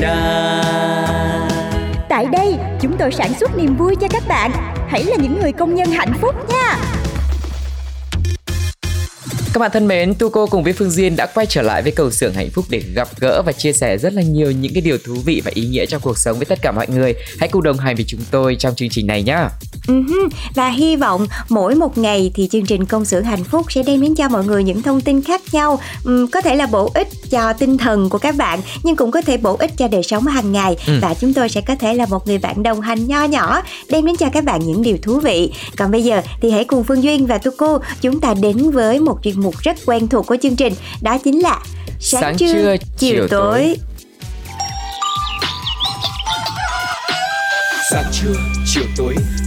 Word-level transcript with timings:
đa. 0.00 0.62
Tại 2.08 2.26
đây, 2.32 2.54
chúng 2.80 2.96
tôi 2.98 3.12
sản 3.12 3.32
xuất 3.40 3.56
niềm 3.56 3.76
vui 3.76 3.96
cho 4.00 4.08
các 4.08 4.22
bạn. 4.28 4.50
Hãy 4.88 5.04
là 5.04 5.16
những 5.16 5.40
người 5.42 5.52
công 5.52 5.74
nhân 5.74 5.88
hạnh 5.90 6.12
phúc 6.20 6.34
nha. 6.48 6.78
Các 9.54 9.58
bạn 9.60 9.70
thân 9.70 9.88
mến, 9.88 10.14
Tu 10.18 10.30
Cô 10.30 10.46
cùng 10.46 10.64
với 10.64 10.72
Phương 10.72 10.90
Duyên 10.90 11.16
đã 11.16 11.26
quay 11.34 11.46
trở 11.46 11.62
lại 11.62 11.82
với 11.82 11.92
cầu 11.92 12.10
xưởng 12.10 12.34
hạnh 12.34 12.50
phúc 12.50 12.64
để 12.68 12.82
gặp 12.94 13.08
gỡ 13.20 13.42
và 13.46 13.52
chia 13.52 13.72
sẻ 13.72 13.98
rất 13.98 14.12
là 14.12 14.22
nhiều 14.22 14.50
những 14.50 14.72
cái 14.74 14.80
điều 14.80 14.98
thú 14.98 15.14
vị 15.24 15.42
và 15.44 15.50
ý 15.54 15.66
nghĩa 15.66 15.86
trong 15.86 16.00
cuộc 16.02 16.18
sống 16.18 16.36
với 16.36 16.46
tất 16.46 16.58
cả 16.62 16.72
mọi 16.72 16.86
người. 16.88 17.14
Hãy 17.40 17.48
cùng 17.48 17.62
đồng 17.62 17.78
hành 17.78 17.96
với 17.96 18.04
chúng 18.08 18.20
tôi 18.30 18.56
trong 18.58 18.74
chương 18.74 18.88
trình 18.88 19.06
này 19.06 19.22
nhé. 19.22 19.38
Uh-huh. 19.88 20.28
Và 20.54 20.68
hy 20.68 20.96
vọng 20.96 21.26
mỗi 21.48 21.74
một 21.74 21.98
ngày 21.98 22.30
thì 22.34 22.48
chương 22.52 22.66
trình 22.66 22.84
công 22.84 23.04
xưởng 23.04 23.24
hạnh 23.24 23.44
phúc 23.44 23.72
sẽ 23.72 23.82
đem 23.82 24.00
đến 24.00 24.14
cho 24.14 24.28
mọi 24.28 24.44
người 24.44 24.64
những 24.64 24.82
thông 24.82 25.00
tin 25.00 25.22
khác 25.22 25.40
nhau 25.52 25.78
um, 26.04 26.26
có 26.26 26.40
thể 26.40 26.56
là 26.56 26.66
bổ 26.66 26.90
ích 26.94 27.08
cho 27.30 27.52
tinh 27.52 27.78
thần 27.78 28.08
của 28.08 28.18
các 28.18 28.36
bạn 28.36 28.60
nhưng 28.82 28.96
cũng 28.96 29.10
có 29.10 29.22
thể 29.22 29.36
bổ 29.36 29.56
ích 29.56 29.70
cho 29.76 29.88
đời 29.88 30.02
sống 30.02 30.26
hàng 30.26 30.52
ngày 30.52 30.76
Ừ. 30.86 30.98
và 31.02 31.14
chúng 31.14 31.34
tôi 31.34 31.48
sẽ 31.48 31.60
có 31.60 31.74
thể 31.74 31.94
là 31.94 32.06
một 32.06 32.26
người 32.26 32.38
bạn 32.38 32.62
đồng 32.62 32.80
hành 32.80 33.06
nho 33.06 33.24
nhỏ 33.24 33.62
đem 33.88 34.06
đến 34.06 34.16
cho 34.16 34.26
các 34.32 34.44
bạn 34.44 34.60
những 34.66 34.82
điều 34.82 34.96
thú 35.02 35.20
vị 35.20 35.52
còn 35.76 35.90
bây 35.90 36.04
giờ 36.04 36.22
thì 36.42 36.50
hãy 36.50 36.64
cùng 36.64 36.84
Phương 36.84 37.02
Duyên 37.02 37.26
và 37.26 37.38
Tu 37.38 37.52
Cô 37.58 37.78
chúng 38.00 38.20
ta 38.20 38.34
đến 38.34 38.70
với 38.70 39.00
một 39.00 39.18
chuyên 39.22 39.40
mục 39.40 39.54
rất 39.58 39.76
quen 39.86 40.08
thuộc 40.08 40.26
của 40.26 40.36
chương 40.42 40.56
trình 40.56 40.72
đó 41.02 41.18
chính 41.18 41.40
là 41.40 41.58
sáng, 42.00 42.20
Sáng 42.22 42.36
trưa, 42.36 42.52
trưa, 42.52 42.76
chiều, 42.98 43.14
chiều 43.14 43.28
tối. 43.28 43.38
tối. 43.52 43.76
Sáng 47.90 48.04
trưa, 48.12 48.34
chiều 48.74 48.84
tối, 48.96 49.14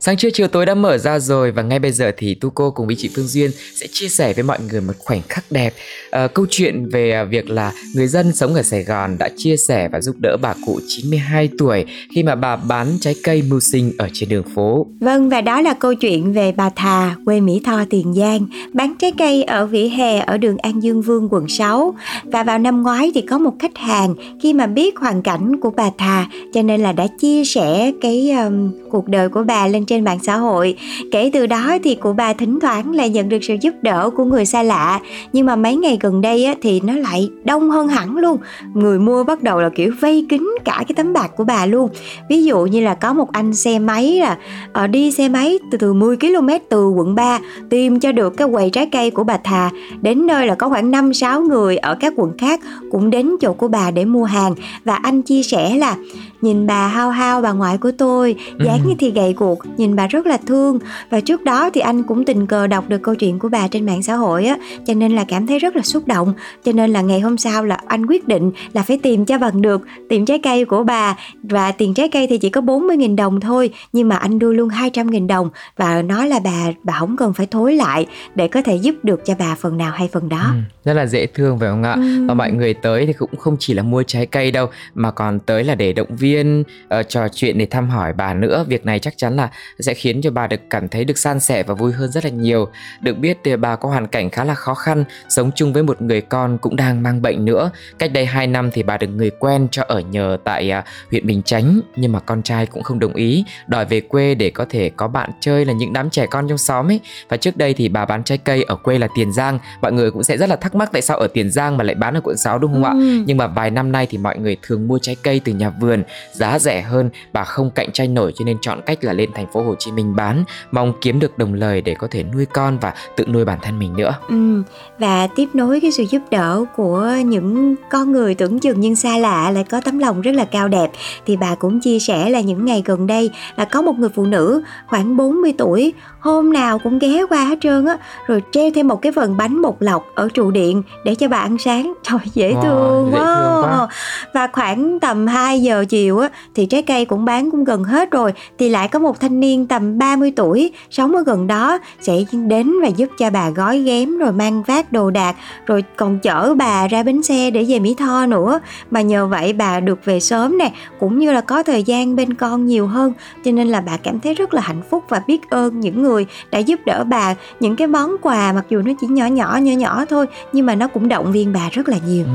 Sáng 0.00 0.16
trưa 0.16 0.30
chiều 0.30 0.48
tối 0.48 0.66
đã 0.66 0.74
mở 0.74 0.98
ra 0.98 1.18
rồi 1.18 1.50
và 1.50 1.62
ngay 1.62 1.78
bây 1.78 1.92
giờ 1.92 2.12
thì 2.16 2.34
Tu 2.34 2.50
Cô 2.50 2.70
cùng 2.70 2.86
với 2.86 2.96
chị 2.96 3.10
Phương 3.14 3.26
Duyên 3.26 3.50
sẽ 3.74 3.86
chia 3.92 4.08
sẻ 4.08 4.32
với 4.32 4.44
mọi 4.44 4.58
người 4.70 4.80
một 4.80 4.92
khoảnh 4.98 5.20
khắc 5.28 5.44
đẹp. 5.50 5.74
Ờ, 6.10 6.28
câu 6.28 6.46
chuyện 6.50 6.88
về 6.88 7.10
à, 7.10 7.24
việc 7.24 7.50
là 7.50 7.72
người 7.94 8.06
dân 8.06 8.32
sống 8.32 8.54
ở 8.54 8.62
Sài 8.62 8.84
Gòn 8.84 9.16
đã 9.18 9.28
chia 9.36 9.56
sẻ 9.68 9.88
và 9.92 10.00
giúp 10.00 10.16
đỡ 10.18 10.36
bà 10.42 10.54
cụ 10.66 10.80
92 10.88 11.48
tuổi 11.58 11.84
khi 12.14 12.22
mà 12.22 12.34
bà 12.34 12.56
bán 12.56 12.86
trái 13.00 13.14
cây 13.22 13.42
mưu 13.48 13.60
sinh 13.60 13.92
ở 13.98 14.08
trên 14.12 14.28
đường 14.28 14.44
phố. 14.54 14.86
Vâng 15.00 15.28
và 15.28 15.40
đó 15.40 15.60
là 15.60 15.74
câu 15.74 15.94
chuyện 15.94 16.32
về 16.32 16.52
bà 16.52 16.70
Thà, 16.70 17.16
quê 17.24 17.40
Mỹ 17.40 17.60
Tho, 17.64 17.84
Tiền 17.90 18.14
Giang, 18.14 18.46
bán 18.72 18.94
trái 18.98 19.12
cây 19.18 19.42
ở 19.42 19.66
vỉa 19.66 19.88
hè 19.88 20.18
ở 20.18 20.38
đường 20.38 20.58
An 20.58 20.82
Dương 20.82 21.02
Vương, 21.02 21.28
quận 21.30 21.48
6. 21.48 21.94
Và 22.24 22.42
vào 22.42 22.58
năm 22.58 22.82
ngoái 22.82 23.10
thì 23.14 23.20
có 23.20 23.38
một 23.38 23.52
khách 23.58 23.76
hàng 23.76 24.14
khi 24.42 24.52
mà 24.52 24.66
biết 24.66 24.96
hoàn 24.96 25.22
cảnh 25.22 25.60
của 25.60 25.70
bà 25.70 25.90
Thà 25.98 26.26
cho 26.54 26.62
nên 26.62 26.80
là 26.80 26.92
đã 26.92 27.06
chia 27.20 27.44
sẻ 27.44 27.92
cái 28.00 28.30
um, 28.30 28.72
cuộc 28.90 29.08
đời 29.08 29.28
của 29.28 29.42
bà 29.42 29.66
lên 29.66 29.85
trên 29.86 30.04
mạng 30.04 30.18
xã 30.22 30.36
hội. 30.36 30.76
Kể 31.12 31.30
từ 31.32 31.46
đó 31.46 31.78
thì 31.84 31.94
cụ 31.94 32.12
bà 32.12 32.32
thỉnh 32.32 32.60
thoảng 32.60 32.92
lại 32.92 33.10
nhận 33.10 33.28
được 33.28 33.44
sự 33.44 33.56
giúp 33.60 33.74
đỡ 33.82 34.10
của 34.16 34.24
người 34.24 34.46
xa 34.46 34.62
lạ. 34.62 35.00
Nhưng 35.32 35.46
mà 35.46 35.56
mấy 35.56 35.76
ngày 35.76 35.98
gần 36.00 36.20
đây 36.20 36.44
á, 36.44 36.54
thì 36.62 36.80
nó 36.80 36.92
lại 36.92 37.30
đông 37.44 37.70
hơn 37.70 37.88
hẳn 37.88 38.16
luôn. 38.16 38.38
Người 38.74 38.98
mua 38.98 39.24
bắt 39.24 39.42
đầu 39.42 39.60
là 39.60 39.68
kiểu 39.68 39.92
vây 40.00 40.26
kín 40.28 40.55
cả 40.66 40.74
cái 40.88 40.94
tấm 40.96 41.12
bạc 41.12 41.30
của 41.36 41.44
bà 41.44 41.66
luôn. 41.66 41.90
Ví 42.28 42.44
dụ 42.44 42.64
như 42.66 42.80
là 42.80 42.94
có 42.94 43.12
một 43.12 43.32
anh 43.32 43.54
xe 43.54 43.78
máy 43.78 44.12
là 44.12 44.36
ờ, 44.72 44.86
đi 44.86 45.10
xe 45.12 45.28
máy 45.28 45.58
từ 45.70 45.78
từ 45.78 45.92
10 45.92 46.16
km 46.16 46.48
từ 46.68 46.88
quận 46.88 47.14
3 47.14 47.38
tìm 47.70 48.00
cho 48.00 48.12
được 48.12 48.36
cái 48.36 48.48
quầy 48.52 48.70
trái 48.70 48.86
cây 48.92 49.10
của 49.10 49.24
bà 49.24 49.36
Thà 49.36 49.70
đến 50.00 50.26
nơi 50.26 50.46
là 50.46 50.54
có 50.54 50.68
khoảng 50.68 50.90
5-6 50.90 51.48
người 51.48 51.76
ở 51.76 51.94
các 52.00 52.12
quận 52.16 52.32
khác 52.38 52.60
cũng 52.90 53.10
đến 53.10 53.30
chỗ 53.40 53.52
của 53.52 53.68
bà 53.68 53.90
để 53.90 54.04
mua 54.04 54.24
hàng 54.24 54.54
và 54.84 54.94
anh 54.96 55.22
chia 55.22 55.42
sẻ 55.42 55.76
là 55.76 55.96
nhìn 56.40 56.66
bà 56.66 56.86
hao 56.88 57.10
hao 57.10 57.40
bà 57.42 57.52
ngoại 57.52 57.78
của 57.78 57.90
tôi 57.98 58.36
dáng 58.64 58.80
Ừ. 58.84 58.88
như 58.88 58.94
thì 58.98 59.10
gầy 59.10 59.34
guộc 59.36 59.58
nhìn 59.76 59.96
bà 59.96 60.06
rất 60.06 60.26
là 60.26 60.36
thương 60.46 60.78
và 61.10 61.20
trước 61.20 61.44
đó 61.44 61.70
thì 61.70 61.80
anh 61.80 62.02
cũng 62.02 62.24
tình 62.24 62.46
cờ 62.46 62.66
đọc 62.66 62.88
được 62.88 63.02
câu 63.02 63.14
chuyện 63.14 63.38
của 63.38 63.48
bà 63.48 63.68
trên 63.68 63.86
mạng 63.86 64.02
xã 64.02 64.14
hội 64.14 64.46
á 64.46 64.56
cho 64.86 64.94
nên 64.94 65.12
là 65.16 65.24
cảm 65.24 65.46
thấy 65.46 65.58
rất 65.58 65.76
là 65.76 65.82
xúc 65.82 66.06
động 66.06 66.32
cho 66.64 66.72
nên 66.72 66.92
là 66.92 67.00
ngày 67.00 67.20
hôm 67.20 67.38
sau 67.38 67.64
là 67.64 67.78
anh 67.86 68.06
quyết 68.06 68.28
định 68.28 68.52
là 68.72 68.82
phải 68.82 68.98
tìm 68.98 69.24
cho 69.24 69.38
bằng 69.38 69.62
được 69.62 69.80
tìm 70.08 70.24
trái 70.24 70.38
cây 70.38 70.55
của 70.64 70.84
bà 70.84 71.16
và 71.42 71.72
tiền 71.72 71.94
trái 71.94 72.08
cây 72.08 72.26
thì 72.26 72.38
chỉ 72.38 72.50
có 72.50 72.60
40.000 72.60 73.16
đồng 73.16 73.40
thôi 73.40 73.70
nhưng 73.92 74.08
mà 74.08 74.16
anh 74.16 74.38
đưa 74.38 74.52
luôn 74.52 74.68
200.000 74.68 75.26
đồng 75.26 75.50
và 75.76 76.02
nói 76.02 76.28
là 76.28 76.38
bà 76.44 76.66
bà 76.82 76.92
không 76.98 77.16
cần 77.16 77.32
phải 77.32 77.46
thối 77.46 77.74
lại 77.74 78.06
để 78.34 78.48
có 78.48 78.62
thể 78.62 78.76
giúp 78.76 78.94
được 79.02 79.20
cho 79.24 79.34
bà 79.38 79.54
phần 79.54 79.76
nào 79.78 79.92
hay 79.92 80.08
phần 80.12 80.28
đó 80.28 80.36
Ừ, 80.52 80.52
rất 80.84 80.92
là 80.92 81.06
dễ 81.06 81.26
thương 81.26 81.58
phải 81.58 81.68
không 81.68 81.82
ạ? 81.82 81.92
Ừ. 81.92 82.26
Và 82.28 82.34
mọi 82.34 82.50
người 82.52 82.74
tới 82.74 83.06
thì 83.06 83.12
cũng 83.12 83.36
không 83.36 83.56
chỉ 83.58 83.74
là 83.74 83.82
mua 83.82 84.02
trái 84.02 84.26
cây 84.26 84.50
đâu 84.50 84.66
mà 84.94 85.10
còn 85.10 85.38
tới 85.38 85.64
là 85.64 85.74
để 85.74 85.92
động 85.92 86.16
viên, 86.16 86.64
ờ, 86.88 87.02
trò 87.02 87.28
chuyện 87.28 87.58
để 87.58 87.66
thăm 87.66 87.90
hỏi 87.90 88.12
bà 88.12 88.34
nữa. 88.34 88.64
Việc 88.68 88.86
này 88.86 88.98
chắc 88.98 89.14
chắn 89.16 89.36
là 89.36 89.48
sẽ 89.80 89.94
khiến 89.94 90.20
cho 90.22 90.30
bà 90.30 90.46
được 90.46 90.60
cảm 90.70 90.88
thấy 90.88 91.04
được 91.04 91.18
san 91.18 91.40
sẻ 91.40 91.62
và 91.62 91.74
vui 91.74 91.92
hơn 91.92 92.10
rất 92.10 92.24
là 92.24 92.30
nhiều. 92.30 92.68
Được 93.00 93.18
biết 93.18 93.38
thì 93.44 93.56
bà 93.56 93.76
có 93.76 93.88
hoàn 93.88 94.06
cảnh 94.06 94.30
khá 94.30 94.44
là 94.44 94.54
khó 94.54 94.74
khăn, 94.74 95.04
sống 95.28 95.50
chung 95.54 95.72
với 95.72 95.82
một 95.82 96.02
người 96.02 96.20
con 96.20 96.58
cũng 96.58 96.76
đang 96.76 97.02
mang 97.02 97.22
bệnh 97.22 97.44
nữa. 97.44 97.70
Cách 97.98 98.12
đây 98.12 98.26
2 98.26 98.46
năm 98.46 98.70
thì 98.70 98.82
bà 98.82 98.96
được 98.96 99.06
người 99.08 99.30
quen 99.30 99.68
cho 99.70 99.82
ở 99.88 100.00
nhờ 100.00 100.36
tại 100.46 100.70
à, 100.70 100.84
huyện 101.10 101.26
Bình 101.26 101.42
Chánh 101.42 101.80
nhưng 101.96 102.12
mà 102.12 102.20
con 102.20 102.42
trai 102.42 102.66
cũng 102.66 102.82
không 102.82 102.98
đồng 102.98 103.14
ý, 103.14 103.44
đòi 103.66 103.84
về 103.84 104.00
quê 104.00 104.34
để 104.34 104.50
có 104.50 104.66
thể 104.70 104.90
có 104.96 105.08
bạn 105.08 105.30
chơi 105.40 105.64
là 105.64 105.72
những 105.72 105.92
đám 105.92 106.10
trẻ 106.10 106.26
con 106.26 106.48
trong 106.48 106.58
xóm 106.58 106.90
ấy. 106.90 107.00
Và 107.28 107.36
trước 107.36 107.56
đây 107.56 107.74
thì 107.74 107.88
bà 107.88 108.04
bán 108.04 108.24
trái 108.24 108.38
cây 108.38 108.62
ở 108.62 108.76
quê 108.76 108.98
là 108.98 109.08
Tiền 109.14 109.32
Giang, 109.32 109.58
mọi 109.82 109.92
người 109.92 110.10
cũng 110.10 110.22
sẽ 110.22 110.36
rất 110.36 110.48
là 110.48 110.56
thắc 110.56 110.74
mắc 110.74 110.88
tại 110.92 111.02
sao 111.02 111.16
ở 111.16 111.26
Tiền 111.26 111.50
Giang 111.50 111.76
mà 111.76 111.84
lại 111.84 111.94
bán 111.94 112.14
ở 112.14 112.20
quận 112.24 112.36
6 112.36 112.58
đúng 112.58 112.72
không 112.72 112.84
ạ? 112.84 112.90
Ừ. 112.90 113.22
Nhưng 113.26 113.36
mà 113.36 113.46
vài 113.46 113.70
năm 113.70 113.92
nay 113.92 114.06
thì 114.10 114.18
mọi 114.18 114.38
người 114.38 114.56
thường 114.62 114.88
mua 114.88 114.98
trái 114.98 115.16
cây 115.22 115.40
từ 115.44 115.52
nhà 115.52 115.70
vườn, 115.70 116.02
giá 116.32 116.58
rẻ 116.58 116.82
hơn, 116.82 117.10
bà 117.32 117.44
không 117.44 117.70
cạnh 117.70 117.92
tranh 117.92 118.14
nổi 118.14 118.32
cho 118.36 118.44
nên 118.44 118.56
chọn 118.60 118.80
cách 118.86 119.04
là 119.04 119.12
lên 119.12 119.30
thành 119.34 119.46
phố 119.52 119.62
Hồ 119.62 119.74
Chí 119.78 119.92
Minh 119.92 120.16
bán, 120.16 120.44
mong 120.70 120.92
kiếm 121.00 121.18
được 121.18 121.38
đồng 121.38 121.54
lời 121.54 121.80
để 121.80 121.94
có 121.94 122.08
thể 122.10 122.22
nuôi 122.22 122.46
con 122.46 122.78
và 122.78 122.94
tự 123.16 123.26
nuôi 123.26 123.44
bản 123.44 123.58
thân 123.62 123.78
mình 123.78 123.96
nữa. 123.96 124.14
Ừ, 124.28 124.62
và 124.98 125.26
tiếp 125.36 125.48
nối 125.54 125.80
cái 125.80 125.92
sự 125.92 126.02
giúp 126.10 126.22
đỡ 126.30 126.64
của 126.76 127.10
những 127.24 127.74
con 127.90 128.12
người 128.12 128.34
tưởng 128.34 128.58
chừng 128.58 128.80
nhưng 128.80 128.96
xa 128.96 129.18
lạ 129.18 129.50
lại 129.50 129.64
có 129.70 129.80
tấm 129.80 129.98
lòng 129.98 130.20
rất 130.20 130.35
là 130.36 130.44
cao 130.44 130.68
đẹp. 130.68 130.90
Thì 131.26 131.36
bà 131.36 131.54
cũng 131.54 131.80
chia 131.80 131.98
sẻ 131.98 132.30
là 132.30 132.40
những 132.40 132.64
ngày 132.64 132.82
gần 132.84 133.06
đây 133.06 133.30
là 133.56 133.64
có 133.64 133.82
một 133.82 133.98
người 133.98 134.10
phụ 134.14 134.24
nữ 134.24 134.62
khoảng 134.86 135.16
40 135.16 135.54
tuổi 135.58 135.92
hôm 136.26 136.52
nào 136.52 136.78
cũng 136.78 136.98
ghé 136.98 137.22
qua 137.30 137.44
hết 137.44 137.58
trơn 137.60 137.86
á 137.86 137.98
rồi 138.26 138.42
treo 138.52 138.70
thêm 138.74 138.88
một 138.88 139.02
cái 139.02 139.12
phần 139.12 139.36
bánh 139.36 139.62
bột 139.62 139.76
lọc 139.80 140.06
ở 140.14 140.28
trụ 140.34 140.50
điện 140.50 140.82
để 141.04 141.14
cho 141.14 141.28
bà 141.28 141.36
ăn 141.36 141.58
sáng 141.58 141.92
trời 142.02 142.18
dễ 142.34 142.52
Wow, 142.52 142.62
thương 142.62 143.08
dễ 143.12 143.18
quá. 143.18 143.34
thương 143.34 143.62
quá. 143.64 143.88
và 144.34 144.46
khoảng 144.46 145.00
tầm 145.00 145.26
2 145.26 145.62
giờ 145.62 145.84
chiều 145.88 146.18
á 146.18 146.28
thì 146.54 146.66
trái 146.66 146.82
cây 146.82 147.04
cũng 147.04 147.24
bán 147.24 147.50
cũng 147.50 147.64
gần 147.64 147.84
hết 147.84 148.10
rồi 148.10 148.32
thì 148.58 148.68
lại 148.68 148.88
có 148.88 148.98
một 148.98 149.20
thanh 149.20 149.40
niên 149.40 149.66
tầm 149.66 149.98
30 149.98 150.32
tuổi 150.36 150.72
sống 150.90 151.16
ở 151.16 151.22
gần 151.26 151.46
đó 151.46 151.78
sẽ 152.00 152.14
đến 152.48 152.72
và 152.82 152.88
giúp 152.88 153.08
cho 153.18 153.30
bà 153.30 153.50
gói 153.50 153.78
ghém 153.78 154.18
rồi 154.18 154.32
mang 154.32 154.62
vác 154.62 154.92
đồ 154.92 155.10
đạc 155.10 155.36
rồi 155.66 155.84
còn 155.96 156.18
chở 156.18 156.54
bà 156.54 156.88
ra 156.88 157.02
bến 157.02 157.22
xe 157.22 157.50
để 157.50 157.64
về 157.68 157.78
Mỹ 157.78 157.94
Tho 157.98 158.26
nữa 158.26 158.60
mà 158.90 159.00
nhờ 159.00 159.26
vậy 159.26 159.52
bà 159.52 159.80
được 159.80 160.04
về 160.04 160.20
sớm 160.20 160.58
nè 160.58 160.72
cũng 161.00 161.18
như 161.18 161.32
là 161.32 161.40
có 161.40 161.62
thời 161.62 161.82
gian 161.82 162.16
bên 162.16 162.34
con 162.34 162.66
nhiều 162.66 162.86
hơn 162.86 163.12
cho 163.44 163.52
nên 163.52 163.68
là 163.68 163.80
bà 163.80 163.96
cảm 163.96 164.20
thấy 164.20 164.34
rất 164.34 164.54
là 164.54 164.62
hạnh 164.62 164.82
phúc 164.90 165.04
và 165.08 165.22
biết 165.26 165.50
ơn 165.50 165.80
những 165.80 166.02
người 166.02 166.15
đã 166.50 166.58
giúp 166.58 166.80
đỡ 166.86 167.04
bà 167.04 167.34
những 167.60 167.76
cái 167.76 167.86
món 167.86 168.16
quà 168.22 168.52
mặc 168.52 168.64
dù 168.70 168.82
nó 168.82 168.92
chỉ 169.00 169.06
nhỏ 169.06 169.26
nhỏ 169.26 169.56
nhỏ 169.62 169.72
nhỏ 169.72 170.04
thôi 170.10 170.26
nhưng 170.52 170.66
mà 170.66 170.74
nó 170.74 170.88
cũng 170.88 171.08
động 171.08 171.32
viên 171.32 171.52
bà 171.52 171.68
rất 171.72 171.88
là 171.88 171.98
nhiều 172.06 172.24
Ừ. 172.24 172.30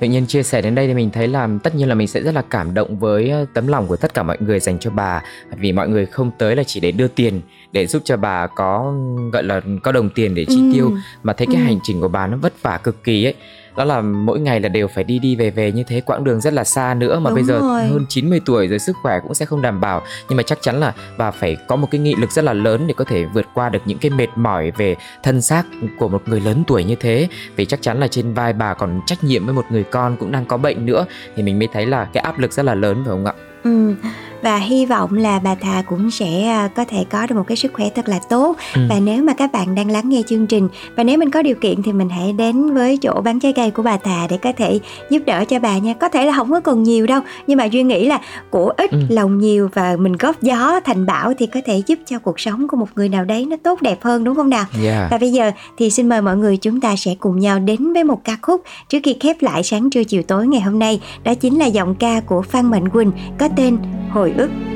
Tự 0.00 0.06
nhiên 0.06 0.26
chia 0.26 0.42
sẻ 0.42 0.62
đến 0.62 0.74
đây 0.74 0.86
thì 0.86 0.94
mình 0.94 1.10
thấy 1.10 1.28
là 1.28 1.48
tất 1.62 1.74
nhiên 1.74 1.88
là 1.88 1.94
mình 1.94 2.08
sẽ 2.08 2.20
rất 2.22 2.34
là 2.34 2.42
cảm 2.50 2.74
động 2.74 2.98
với 2.98 3.30
ờ, 3.30 3.46
tấm 3.54 3.66
lòng 3.66 3.86
của 3.86 3.96
tất 3.96 4.14
cả 4.14 4.22
mọi 4.22 4.36
người 4.40 4.60
dành 4.60 4.78
cho 4.78 4.90
bà 4.90 5.22
vì 5.58 5.72
mọi 5.72 5.88
người 5.88 6.06
không 6.06 6.30
tới 6.38 6.56
là 6.56 6.62
chỉ 6.66 6.80
để 6.80 6.92
đưa 6.92 7.08
tiền 7.08 7.40
để 7.72 7.86
giúp 7.86 8.02
cho 8.04 8.16
bà 8.16 8.46
có 8.46 8.94
gọi 9.32 9.42
là 9.42 9.60
có 9.82 9.92
đồng 9.92 10.08
tiền 10.10 10.34
để 10.34 10.44
chi 10.48 10.62
tiêu 10.72 10.90
Ừ. 10.90 10.96
mà 11.22 11.32
thấy 11.32 11.46
cái 11.46 11.56
Ừ. 11.56 11.64
hành 11.64 11.78
trình 11.82 12.00
của 12.00 12.08
bà 12.08 12.26
nó 12.26 12.36
vất 12.36 12.62
vả 12.62 12.78
cực 12.84 13.04
kỳ 13.04 13.24
ấy 13.24 13.34
đó 13.76 13.84
là 13.84 14.00
mỗi 14.00 14.40
ngày 14.40 14.60
là 14.60 14.68
đều 14.68 14.88
phải 14.88 15.04
đi 15.04 15.18
đi 15.18 15.36
về 15.36 15.50
về 15.50 15.72
như 15.72 15.82
thế 15.82 16.00
quãng 16.00 16.24
đường 16.24 16.40
rất 16.40 16.52
là 16.52 16.64
xa 16.64 16.94
nữa 16.94 17.18
mà 17.18 17.30
Đúng 17.30 17.34
bây 17.34 17.44
giờ 17.44 17.58
rồi. 17.60 17.84
hơn 17.84 18.06
90 18.08 18.40
tuổi 18.46 18.68
rồi 18.68 18.78
sức 18.78 18.96
khỏe 19.02 19.20
cũng 19.22 19.34
sẽ 19.34 19.44
không 19.46 19.62
đảm 19.62 19.80
bảo 19.80 20.02
nhưng 20.28 20.36
mà 20.36 20.42
chắc 20.42 20.58
chắn 20.62 20.80
là 20.80 20.92
bà 21.18 21.30
phải 21.30 21.56
có 21.68 21.76
một 21.76 21.88
cái 21.90 22.00
nghị 22.00 22.14
lực 22.14 22.30
rất 22.30 22.44
là 22.44 22.52
lớn 22.52 22.86
để 22.86 22.94
có 22.96 23.04
thể 23.04 23.24
vượt 23.24 23.46
qua 23.54 23.68
được 23.68 23.78
những 23.84 23.98
cái 23.98 24.10
mệt 24.10 24.28
mỏi 24.36 24.70
về 24.70 24.96
thân 25.22 25.42
xác 25.42 25.62
của 25.98 26.08
một 26.08 26.22
người 26.26 26.40
lớn 26.40 26.64
tuổi 26.66 26.84
như 26.84 26.94
thế 26.94 27.28
vì 27.56 27.64
chắc 27.64 27.82
chắn 27.82 28.00
là 28.00 28.08
trên 28.08 28.34
vai 28.34 28.52
bà 28.52 28.74
còn 28.74 29.00
trách 29.06 29.24
nhiệm 29.24 29.44
với 29.46 29.54
một 29.54 29.64
người 29.70 29.82
con 29.82 30.16
cũng 30.16 30.32
đang 30.32 30.44
có 30.46 30.56
bệnh 30.56 30.86
nữa 30.86 31.06
thì 31.36 31.42
mình 31.42 31.58
mới 31.58 31.68
thấy 31.72 31.86
là 31.86 32.04
cái 32.04 32.22
áp 32.22 32.38
lực 32.38 32.52
rất 32.52 32.62
là 32.62 32.74
lớn 32.74 32.96
phải 33.04 33.10
không 33.10 33.24
ạ 33.26 33.32
Ừ. 33.64 33.94
Và 34.42 34.56
hy 34.56 34.86
vọng 34.86 35.14
là 35.14 35.38
bà 35.38 35.54
Thà 35.54 35.82
cũng 35.82 36.10
sẽ 36.10 36.46
à, 36.46 36.68
có 36.76 36.84
thể 36.84 37.04
có 37.10 37.26
được 37.26 37.36
một 37.36 37.44
cái 37.46 37.56
sức 37.56 37.72
khỏe 37.72 37.88
thật 37.94 38.08
là 38.08 38.18
tốt 38.28 38.56
Ừ. 38.74 38.80
Và 38.90 39.00
nếu 39.00 39.22
mà 39.22 39.32
các 39.34 39.52
bạn 39.52 39.74
đang 39.74 39.90
lắng 39.90 40.08
nghe 40.08 40.22
chương 40.28 40.46
trình 40.46 40.68
Và 40.96 41.04
nếu 41.04 41.18
mình 41.18 41.30
có 41.30 41.42
điều 41.42 41.54
kiện 41.54 41.82
thì 41.82 41.92
mình 41.92 42.08
hãy 42.08 42.32
đến 42.32 42.74
với 42.74 42.96
chỗ 42.96 43.20
bán 43.24 43.40
trái 43.40 43.52
cây 43.52 43.70
của 43.70 43.82
bà 43.82 43.96
Thà 43.96 44.26
Để 44.30 44.36
có 44.36 44.52
thể 44.56 44.80
giúp 45.10 45.22
đỡ 45.26 45.44
cho 45.48 45.58
bà 45.58 45.78
nha 45.78 45.94
Có 45.94 46.08
thể 46.08 46.26
là 46.26 46.32
không 46.36 46.50
có 46.50 46.60
còn 46.60 46.82
nhiều 46.82 47.06
đâu 47.06 47.20
Nhưng 47.46 47.58
mà 47.58 47.64
Duyên 47.64 47.88
nghĩ 47.88 48.06
là 48.06 48.20
của 48.50 48.72
ít 48.76 48.90
Ừ. 48.90 48.98
lòng 49.08 49.38
nhiều 49.38 49.68
Và 49.74 49.96
mình 49.98 50.12
góp 50.16 50.42
gió 50.42 50.80
thành 50.84 51.06
bão 51.06 51.32
Thì 51.38 51.46
có 51.46 51.60
thể 51.66 51.82
giúp 51.86 51.98
cho 52.06 52.18
cuộc 52.18 52.40
sống 52.40 52.68
của 52.68 52.76
một 52.76 52.88
người 52.96 53.08
nào 53.08 53.24
đấy 53.24 53.46
nó 53.46 53.56
tốt 53.62 53.82
đẹp 53.82 53.98
hơn 54.02 54.24
đúng 54.24 54.34
không 54.36 54.50
nào 54.50 54.64
yeah. 54.84 55.10
Và 55.10 55.18
bây 55.18 55.32
giờ 55.32 55.50
thì 55.78 55.90
xin 55.90 56.08
mời 56.08 56.22
mọi 56.22 56.36
người 56.36 56.56
chúng 56.56 56.80
ta 56.80 56.96
sẽ 56.96 57.14
cùng 57.20 57.38
nhau 57.40 57.58
đến 57.58 57.92
với 57.92 58.04
một 58.04 58.20
ca 58.24 58.36
khúc 58.42 58.62
trước 58.88 58.98
khi 59.04 59.16
khép 59.20 59.36
lại 59.42 59.62
sáng 59.62 59.90
trưa 59.90 60.04
chiều 60.04 60.22
tối 60.22 60.46
ngày 60.46 60.60
hôm 60.60 60.78
nay. 60.78 61.00
Đó 61.24 61.34
chính 61.34 61.58
là 61.58 61.66
giọng 61.66 61.94
ca 61.94 62.20
của 62.20 62.42
Phan 62.42 62.70
Mạnh 62.70 62.88
Quỳnh 62.88 63.10
có 63.38 63.48
tên 63.56 63.78
Hồi 64.16 64.32
ức. 64.38 64.75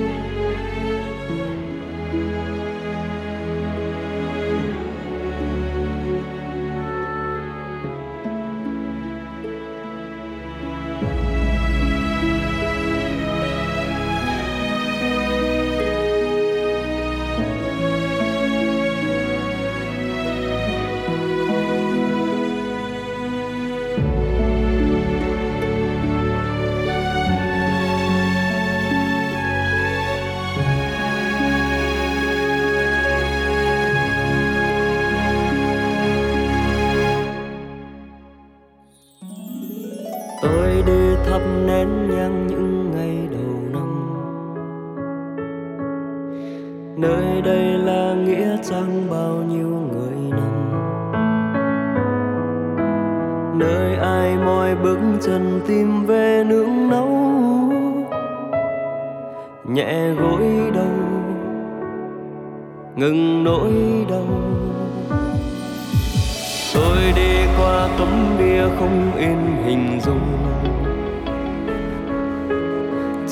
Tấm 68.00 68.36
bia 68.38 68.62
không 68.78 69.12
in 69.16 69.38
hình 69.64 70.00
dung. 70.04 70.36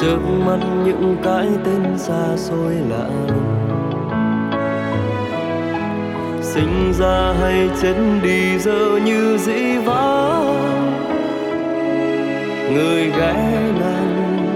Trước 0.00 0.18
mắt 0.46 0.58
những 0.84 1.16
cái 1.24 1.46
tên 1.64 1.98
xa 1.98 2.36
xôi 2.36 2.74
lạ 2.88 3.08
lùng. 3.28 3.54
Sinh 6.42 6.92
ra 6.98 7.34
hay 7.40 7.70
chết 7.82 7.94
đi 8.22 8.58
giờ 8.58 8.98
như 9.04 9.38
dĩ 9.38 9.78
vãng. 9.84 10.92
Người 12.74 13.04
ghé 13.18 13.34
ngang, 13.80 14.46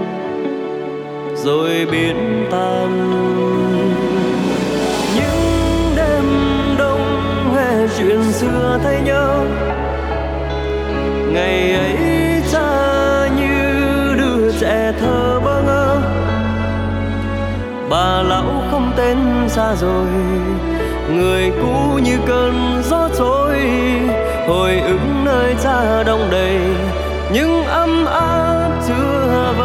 rồi 1.35 1.87
biến 1.91 2.45
tan. 2.51 3.09
Những 5.15 5.95
đêm 5.95 6.25
đông, 6.77 7.01
nghe 7.55 7.87
chuyện 7.97 8.23
xưa 8.23 8.79
thấy 8.83 9.01
nhau 9.05 9.45
ngày 11.33 11.71
ấy 11.71 11.97
cha 12.51 13.29
như 13.37 14.15
đứa 14.17 14.51
trẻ 14.59 14.93
thơ 14.99 15.39
bơ 15.45 15.61
ngơ. 15.61 16.01
Bà 17.89 18.21
lão 18.21 18.63
không 18.71 18.91
tên 18.97 19.17
xa 19.47 19.75
rồi, 19.75 20.07
người 21.13 21.51
cũ 21.61 21.99
như 22.03 22.17
cơn 22.27 22.81
gió 22.89 23.09
trôi. 23.17 23.59
Hồi 24.47 24.79
ứng 24.79 25.25
nơi 25.25 25.55
cha 25.63 26.03
đông 26.03 26.27
đầy, 26.31 26.59
những 27.33 27.63
ấm 27.65 28.05
áp 28.05 28.69
chưa 28.87 29.53
vào 29.57 29.62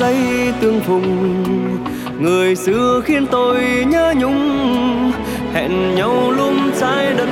xây 0.00 0.52
tương 0.60 0.80
phùng. 0.80 1.44
Người 2.20 2.56
xưa 2.56 3.00
khiến 3.04 3.26
tôi 3.30 3.60
nhớ 3.86 4.14
nhung, 4.16 5.12
hẹn 5.54 5.94
nhau 5.94 6.30
lung 6.36 6.70
trái 6.80 7.14
đất 7.18 7.28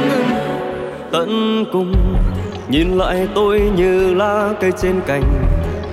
tận 1.12 1.64
cùng. 1.72 1.94
Nhìn 2.70 2.98
lại 2.98 3.28
tôi 3.34 3.60
như 3.76 4.14
lá 4.14 4.50
cây 4.60 4.70
trên 4.82 5.00
cành, 5.06 5.22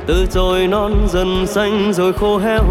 từ 0.08 0.26
trồi 0.32 0.68
non 0.68 0.94
dần 1.10 1.48
xanh 1.48 1.94
rồi 1.94 2.14
khô 2.14 2.38
héo. 2.38 2.64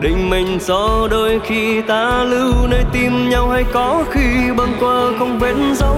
Định 0.00 0.30
mình 0.30 0.58
cho 0.66 1.08
đôi 1.10 1.40
khi 1.44 1.82
ta 1.82 2.24
lưu 2.24 2.54
nơi 2.70 2.84
tim 2.92 3.28
nhau 3.28 3.48
hay 3.48 3.64
có 3.72 4.04
khi 4.10 4.52
băng 4.56 4.72
qua 4.80 5.02
không 5.18 5.38
vết 5.38 5.54
dấu. 5.74 5.96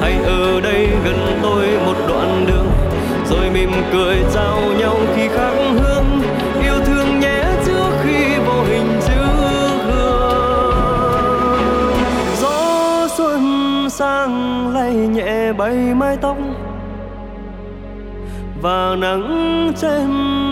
Hay 0.00 0.14
ở 0.24 0.60
đây 0.60 0.88
gần 1.04 1.38
tôi 1.42 1.66
một 1.86 1.96
đoạn 2.08 2.46
đường, 2.48 2.68
rồi 3.30 3.50
mỉm 3.54 3.70
cười 3.92 4.16
trao 4.34 4.60
nhau 4.78 4.96
khi 5.16 5.28
khác. 5.28 5.59
Sang 14.00 14.68
lay 14.74 14.94
nhẹ 14.94 15.52
bay 15.52 15.74
mái 15.74 16.16
tóc. 16.16 16.36
Và 18.62 18.96
nắng 18.98 19.72
trên 19.76 20.08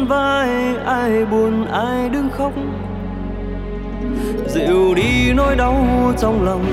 vai, 0.08 0.48
ai 0.86 1.24
buồn, 1.24 1.66
ai 1.72 2.08
đứng 2.08 2.28
khóc. 2.30 2.52
Dịu 4.46 4.94
đi 4.94 5.32
nỗi 5.32 5.56
đau 5.56 5.86
trong 6.18 6.44
lòng, 6.44 6.64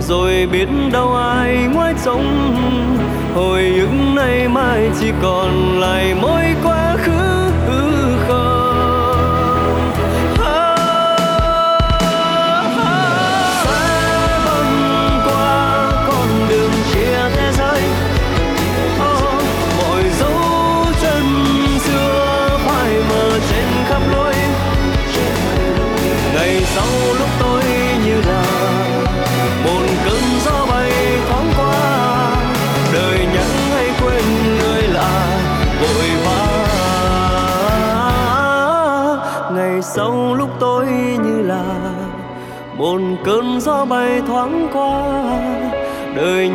rồi 0.00 0.48
biết 0.52 0.68
đâu 0.92 1.14
ai 1.14 1.66
ngoái 1.74 1.94
trông. 2.04 2.56
Hồi 3.34 3.62
ức 3.80 4.14
nay 4.14 4.48
mai 4.48 4.90
chỉ 5.00 5.12
còn 5.22 5.80
lại 5.80 6.14
mỗi 6.22 6.44
quá 6.64 6.96
khứ. 6.98 7.29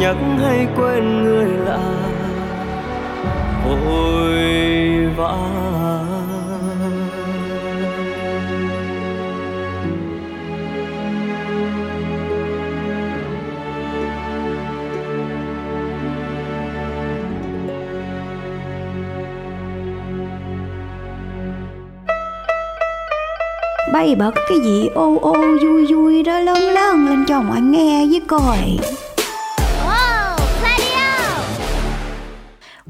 Nhắc 0.05 0.15
hay 0.39 0.67
quên 0.77 1.24
người 1.24 1.50
lạ, 1.65 1.79
vội 3.65 4.35
vã. 5.17 5.35
Bay 23.93 24.15
bật 24.15 24.31
cái 24.50 24.59
gì 24.63 24.88
ô 24.95 25.17
ô 25.21 25.33
vui 25.33 25.85
vui 25.89 26.24
đó 26.24 26.39
lớn 26.39 26.59
lớn 26.74 27.05
lên 27.09 27.25
cho 27.27 27.41
mọi 27.41 27.62
nghe 27.62 28.05
với 28.09 28.21
coi. 28.27 28.77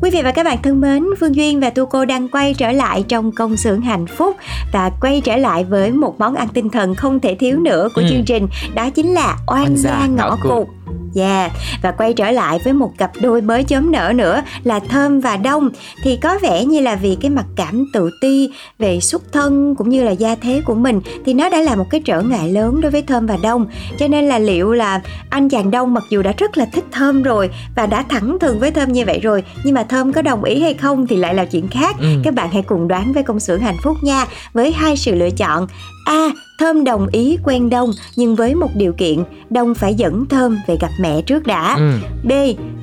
Quý 0.06 0.12
vị 0.12 0.22
và 0.24 0.32
các 0.32 0.44
bạn 0.44 0.58
thân 0.64 0.82
mến, 0.82 1.06
Phương 1.20 1.36
Duyên 1.36 1.60
và 1.60 1.70
Tu 1.70 1.86
Cô 1.86 2.06
đang 2.06 2.28
quay 2.28 2.54
trở 2.54 2.72
lại 2.72 3.06
trong 3.08 3.32
công 3.32 3.58
xưởng 3.58 3.82
hạnh 3.82 4.08
phúc 4.08 4.36
và 4.74 4.92
quay 5.02 5.22
trở 5.22 5.36
lại 5.36 5.64
với 5.64 5.92
một 5.92 6.20
món 6.20 6.36
ăn 6.36 6.48
tinh 6.54 6.70
thần 6.70 6.96
không 6.96 7.20
thể 7.20 7.36
thiếu 7.36 7.60
nữa 7.60 7.90
của 7.96 8.02
Ừ. 8.02 8.08
chương 8.10 8.24
trình, 8.26 8.48
đó 8.76 8.90
chính 8.90 9.14
là 9.14 9.38
oan 9.48 9.78
gia 9.78 10.08
ngõ 10.08 10.38
cụt. 10.44 10.68
Yeah, 11.16 11.52
và 11.82 11.92
quay 11.92 12.14
trở 12.14 12.32
lại 12.32 12.60
với 12.64 12.74
một 12.74 12.92
cặp 12.98 13.12
đôi 13.22 13.42
mới 13.42 13.64
chớm 13.64 13.92
nở 13.92 14.14
nữa 14.16 14.42
là 14.64 14.80
Thơm 14.80 15.20
và 15.20 15.38
Đông. 15.38 15.70
Thì 16.04 16.18
có 16.18 16.40
vẻ 16.42 16.66
như 16.66 16.80
là 16.80 16.96
vì 16.96 17.18
cái 17.22 17.32
mặc 17.32 17.46
cảm 17.56 17.86
tự 17.94 18.10
ti 18.22 18.50
về 18.80 19.00
xuất 19.00 19.34
thân 19.34 19.76
cũng 19.76 19.90
như 19.90 20.04
là 20.04 20.12
gia 20.12 20.36
thế 20.36 20.62
của 20.66 20.76
mình 20.76 21.02
thì 21.26 21.34
nó 21.34 21.50
đã 21.50 21.62
là 21.62 21.76
một 21.76 21.90
cái 21.90 22.02
trở 22.06 22.22
ngại 22.22 22.50
lớn 22.52 22.82
đối 22.82 22.92
với 22.92 23.02
Thơm 23.02 23.28
và 23.28 23.38
Đông. 23.44 23.66
Cho 24.00 24.08
nên 24.08 24.26
là 24.26 24.40
liệu 24.40 24.72
là 24.72 25.02
anh 25.30 25.50
chàng 25.50 25.72
Đông 25.72 25.94
mặc 25.94 26.04
dù 26.10 26.22
đã 26.22 26.34
rất 26.38 26.58
là 26.58 26.66
thích 26.66 26.86
Thơm 26.92 27.24
rồi 27.24 27.50
và 27.76 27.86
đã 27.86 28.04
thẳng 28.10 28.38
thừng 28.42 28.60
với 28.60 28.72
Thơm 28.72 28.92
như 28.92 29.06
vậy 29.06 29.20
rồi 29.20 29.44
nhưng 29.64 29.76
mà 29.76 29.84
Thơm 29.84 30.14
có 30.14 30.22
đồng 30.22 30.44
ý 30.44 30.62
hay 30.62 30.74
không 30.74 31.08
thì 31.08 31.16
lại 31.16 31.34
là 31.34 31.46
chuyện 31.46 31.68
khác. 31.68 31.96
Ừ. 32.00 32.08
các 32.24 32.34
bạn 32.34 32.50
hãy 32.52 32.62
cùng 32.62 32.88
đoán 32.88 33.14
với 33.14 33.24
công 33.24 33.40
xưởng 33.40 33.60
hạnh 33.60 33.78
phúc 33.84 33.98
nha. 34.02 34.26
Với 34.54 34.72
hai 34.72 34.98
sự 34.98 35.16
lựa 35.16 35.30
chọn 35.30 35.68
A. 36.06 36.32
Thơm 36.60 36.84
đồng 36.84 37.08
ý 37.12 37.38
quen 37.44 37.70
Đông 37.70 37.92
nhưng 38.16 38.36
với 38.36 38.56
một 38.56 38.70
điều 38.76 38.94
kiện 38.94 39.24
Đông 39.50 39.76
phải 39.76 39.94
dẫn 39.94 40.26
Thơm 40.26 40.58
về 40.68 40.78
gặp 40.82 40.90
mẹ 41.00 41.05
trước 41.26 41.48
đã 41.48 41.76
Ừ. 41.78 41.92
B. 42.24 42.32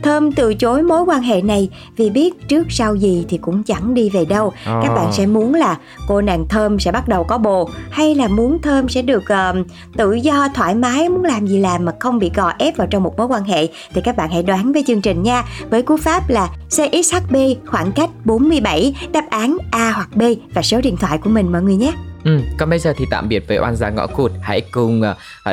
Thơm 0.02 0.33
từ 0.33 0.55
chối 0.55 0.83
mối 0.83 1.02
quan 1.02 1.23
hệ 1.23 1.43
này 1.43 1.69
vì 1.97 2.11
biết 2.11 2.49
trước 2.49 2.67
sau 2.71 2.95
gì 2.95 3.25
thì 3.29 3.38
cũng 3.38 3.62
chẳng 3.62 3.95
đi 3.95 4.11
về 4.11 4.25
đâu. 4.25 4.52
Các 4.64 4.88
Ồ. 4.88 4.95
bạn 4.95 5.12
sẽ 5.12 5.26
muốn 5.26 5.55
là 5.55 5.79
cô 6.09 6.21
nàng 6.21 6.49
Thơm 6.49 6.79
sẽ 6.79 6.93
bắt 6.93 7.09
đầu 7.09 7.25
có 7.25 7.38
bồ 7.38 7.69
hay 7.91 8.14
là 8.14 8.29
muốn 8.29 8.59
Thơm 8.62 8.88
sẽ 8.88 9.02
được 9.02 9.23
ờ, 9.29 9.55
tự 9.97 10.12
do 10.12 10.49
thoải 10.55 10.75
mái 10.75 11.09
muốn 11.09 11.25
làm 11.25 11.47
gì 11.47 11.59
làm 11.59 11.85
mà 11.85 11.93
không 12.00 12.19
bị 12.19 12.31
gò 12.35 12.52
ép 12.59 12.76
vào 12.76 12.87
trong 12.87 13.02
một 13.02 13.17
mối 13.17 13.26
quan 13.26 13.45
hệ 13.45 13.69
thì 13.95 14.00
các 14.00 14.17
bạn 14.17 14.31
hãy 14.31 14.43
đoán 14.43 14.73
với 14.73 14.85
chương 14.87 15.00
trình 15.00 15.23
nha. 15.23 15.45
Với 15.71 15.83
cú 15.83 15.97
pháp 15.97 16.31
là 16.31 16.49
CXHB 16.76 17.37
khoảng 17.67 17.93
cách 17.93 18.11
47 18.25 18.95
đáp 19.12 19.25
án 19.31 19.57
A 19.71 19.91
hoặc 19.91 20.09
B 20.17 20.23
và 20.55 20.62
số 20.62 20.81
điện 20.81 20.97
thoại 20.97 21.19
của 21.19 21.31
mình 21.31 21.52
mọi 21.52 21.62
người 21.62 21.76
nhé. 21.76 21.93
Ừ, 22.25 22.41
còn 22.59 22.71
bây 22.71 22.79
giờ 22.79 22.93
thì 22.97 23.05
tạm 23.11 23.29
biệt 23.29 23.49
với 23.49 23.59
oan 23.59 23.76
gia 23.76 23.91
ngõ 23.91 24.07
cụt 24.07 24.33
Hãy 24.41 24.61
cùng 24.61 25.02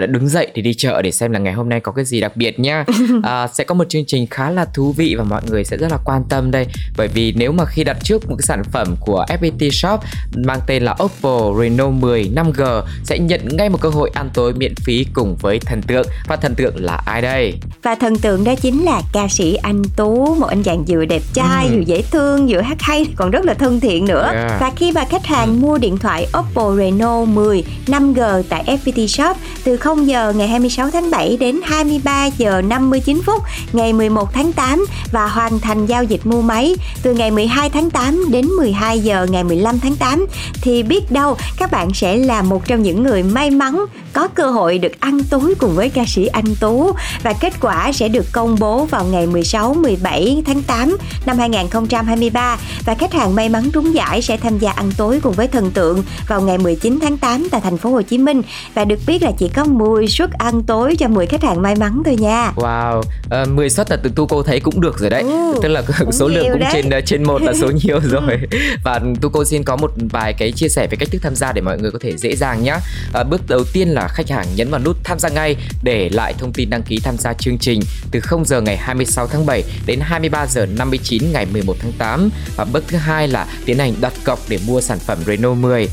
uh, 0.04 0.10
đứng 0.10 0.28
dậy 0.28 0.48
để 0.56 0.62
đi 0.62 0.74
chợ 0.74 1.02
để 1.02 1.12
xem 1.12 1.32
là 1.32 1.40
ngày 1.40 1.54
hôm 1.54 1.70
nay 1.70 1.80
có 1.80 1.92
cái 1.92 2.06
gì 2.06 2.22
đặc 2.22 2.36
biệt 2.36 2.60
nhá 2.60 2.86
à, 3.24 3.48
Sẽ 3.54 3.64
có 3.64 3.76
một 3.76 3.90
chương 3.90 4.06
trình 4.08 4.28
khá 4.30 4.50
là 4.50 4.66
thú 4.66 4.92
vị 4.98 5.16
và 5.18 5.24
mọi 5.24 5.42
người 5.50 5.64
sẽ 5.64 5.78
rất 5.78 5.92
là 5.92 5.98
quan 6.06 6.24
tâm 6.30 6.52
đây 6.52 6.68
Bởi 6.98 7.08
vì 7.08 7.34
nếu 7.38 7.52
mà 7.52 7.66
khi 7.66 7.84
đặt 7.84 7.98
trước 8.04 8.30
một 8.30 8.36
cái 8.38 8.44
sản 8.44 8.64
phẩm 8.72 8.96
của 9.00 9.26
FPT 9.30 9.70
Shop 9.72 10.00
Mang 10.46 10.60
tên 10.68 10.84
là 10.84 10.96
Oppo 11.04 11.54
Reno 11.60 11.90
10 11.90 12.32
5G 12.36 12.82
Sẽ 13.04 13.20
nhận 13.20 13.42
ngay 13.58 13.70
một 13.70 13.82
cơ 13.82 13.90
hội 13.90 14.12
ăn 14.14 14.30
tối 14.34 14.54
miễn 14.54 14.74
phí 14.76 15.06
cùng 15.14 15.36
với 15.42 15.60
thần 15.60 15.82
tượng 15.82 16.06
Và 16.28 16.36
thần 16.36 16.56
tượng 16.56 16.74
là 16.84 17.02
ai 17.06 17.22
đây? 17.22 17.54
Và 17.84 17.96
thần 17.96 18.18
tượng 18.18 18.44
đó 18.44 18.56
chính 18.62 18.86
là 18.86 19.02
ca 19.14 19.28
sĩ 19.28 19.56
anh 19.56 19.84
Tú 19.96 20.36
Một 20.36 20.48
anh 20.48 20.64
chàng 20.64 20.86
vừa 20.88 21.06
đẹp 21.06 21.22
trai, 21.34 21.66
Ừ. 21.68 21.76
vừa 21.76 21.82
dễ 21.82 22.02
thương, 22.12 22.48
vừa 22.50 22.62
hát 22.62 22.78
hay 22.82 23.06
Còn 23.16 23.32
rất 23.32 23.46
là 23.46 23.54
thân 23.54 23.80
thiện 23.80 24.06
nữa 24.06 24.32
Yeah. 24.34 24.62
Và 24.62 24.72
khi 24.76 24.92
mà 24.92 25.06
khách 25.10 25.26
hàng 25.26 25.62
mua 25.62 25.78
điện 25.78 25.98
thoại 25.98 26.28
Oppo 26.40 26.59
Reno 26.78 27.26
10 27.26 27.64
5G 27.88 28.44
tại 28.50 28.64
FPT 28.84 29.08
Shop 29.08 29.38
Từ 29.64 29.78
0 29.78 30.08
giờ 30.08 30.34
ngày 30.36 30.48
26 30.48 30.92
tháng 30.92 31.12
7 31.12 31.38
đến 31.38 31.60
23 31.64 32.26
giờ 32.26 32.62
59 32.62 33.22
phút 33.26 33.44
Ngày 33.74 33.94
11 33.94 34.34
tháng 34.34 34.54
8 34.54 34.86
Và 35.12 35.28
hoàn 35.28 35.60
thành 35.60 35.86
giao 35.86 36.04
dịch 36.04 36.26
mua 36.26 36.42
máy 36.42 36.76
Từ 37.04 37.14
ngày 37.14 37.32
12 37.32 37.70
tháng 37.70 37.90
8 37.90 38.32
đến 38.32 38.46
12 38.46 39.00
giờ 39.00 39.28
ngày 39.30 39.44
15 39.44 39.80
tháng 39.80 39.96
8 39.96 40.26
Thì 40.62 40.84
biết 40.84 41.12
đâu 41.12 41.38
các 41.58 41.72
bạn 41.72 41.94
sẽ 41.94 42.16
là 42.16 42.42
một 42.42 42.68
trong 42.68 42.84
những 42.84 43.04
người 43.04 43.24
may 43.24 43.50
mắn 43.50 43.86
Có 44.14 44.28
cơ 44.28 44.52
hội 44.52 44.78
được 44.78 45.00
ăn 45.00 45.24
tối 45.24 45.54
cùng 45.60 45.76
với 45.76 45.90
ca 45.90 46.04
sĩ 46.08 46.26
anh 46.26 46.56
Tú 46.60 46.92
Và 47.24 47.34
kết 47.34 47.54
quả 47.62 47.92
sẽ 47.92 48.08
được 48.08 48.26
công 48.32 48.56
bố 48.60 48.86
vào 48.86 49.06
ngày 49.06 49.28
16, 49.28 49.74
17 49.74 50.44
tháng 50.46 50.64
8 50.64 50.98
năm 51.26 51.38
2023 51.38 52.58
và 52.86 52.96
khách 52.96 53.14
hàng 53.14 53.36
may 53.36 53.50
mắn 53.50 53.72
trúng 53.74 53.96
giải 53.96 54.22
sẽ 54.22 54.38
tham 54.38 54.60
gia 54.60 54.72
ăn 54.72 54.92
tối 54.98 55.20
cùng 55.24 55.34
với 55.34 55.48
thần 55.48 55.72
tượng 55.72 56.04
vào 56.28 56.42
ngày 56.42 56.49
19 56.58 57.00
tháng 57.02 57.18
8 57.18 57.48
tại 57.52 57.62
thành 57.62 57.78
phố 57.78 57.90
Hồ 57.90 58.02
Chí 58.02 58.18
Minh. 58.18 58.42
Và 58.74 58.86
được 58.86 59.00
biết 59.08 59.24
là 59.24 59.32
chỉ 59.38 59.50
có 59.50 59.64
10 59.64 60.08
suất 60.08 60.32
ăn 60.32 60.64
tối 60.64 60.96
cho 61.00 61.08
10 61.08 61.26
khách 61.26 61.44
hàng 61.44 61.62
may 61.62 61.76
mắn 61.76 62.02
thôi 62.06 62.16
nha. 62.20 62.52
Wow, 62.56 63.00
uh, 63.00 63.50
10 63.50 63.70
suất 63.70 63.92
là 63.92 63.98
từ 64.04 64.10
tu 64.16 64.28
cô 64.28 64.44
thấy 64.44 64.60
cũng 64.60 64.82
được 64.82 65.00
rồi 65.00 65.10
đấy. 65.10 65.22
Ừ, 65.24 65.60
Tức 65.62 65.68
là 65.70 65.84
số 66.12 66.28
lượng 66.28 66.48
cũng 66.52 66.60
đấy. 66.60 66.70
trên 66.74 66.90
ờ, 66.90 67.02
trên 67.02 67.24
một 67.24 67.42
là 67.42 67.54
số 67.54 67.72
nhiều 67.84 68.00
rồi. 68.04 68.40
Và 68.84 69.00
tu 69.22 69.30
cô 69.30 69.46
xin 69.46 69.64
có 69.64 69.76
một 69.76 69.92
vài 70.12 70.34
cái 70.34 70.52
chia 70.52 70.70
sẻ 70.70 70.88
về 70.92 70.98
cách 71.00 71.10
thức 71.12 71.22
tham 71.22 71.36
gia 71.36 71.52
để 71.52 71.62
mọi 71.62 71.78
người 71.80 71.92
có 71.92 72.00
thể 72.02 72.18
dễ 72.18 72.36
dàng 72.36 72.64
nhé 72.64 72.76
à, 73.14 73.24
Bước 73.24 73.42
đầu 73.48 73.64
tiên 73.74 73.88
là 73.88 74.08
khách 74.08 74.30
hàng 74.30 74.46
nhấn 74.56 74.72
vào 74.72 74.82
nút 74.86 74.98
tham 75.04 75.20
gia 75.20 75.30
ngay 75.30 75.56
Để 75.84 76.10
lại 76.14 76.34
thông 76.38 76.54
tin 76.54 76.70
đăng 76.70 76.84
ký 76.84 77.00
tham 77.04 77.18
gia 77.18 77.34
chương 77.34 77.58
trình 77.58 77.80
Từ 78.12 78.20
0 78.20 78.46
giờ 78.46 78.62
ngày 78.62 78.78
26 78.78 79.28
tháng 79.28 79.46
7 79.46 79.64
đến 79.86 80.00
23 80.02 80.48
giờ 80.48 80.66
59 80.66 81.24
ngày 81.34 81.46
11 81.54 81.76
tháng 81.82 81.92
8 81.92 82.30
Và 82.56 82.66
bước 82.66 82.84
thứ 82.88 82.98
hai 82.98 83.28
là 83.28 83.46
tiến 83.66 83.80
hành 83.80 83.94
đặt 84.02 84.14
cọc 84.24 84.40
để 84.50 84.60
mua 84.68 84.82
sản 84.82 85.00
phẩm 85.00 85.18
Renault 85.26 85.58
10 85.58 85.88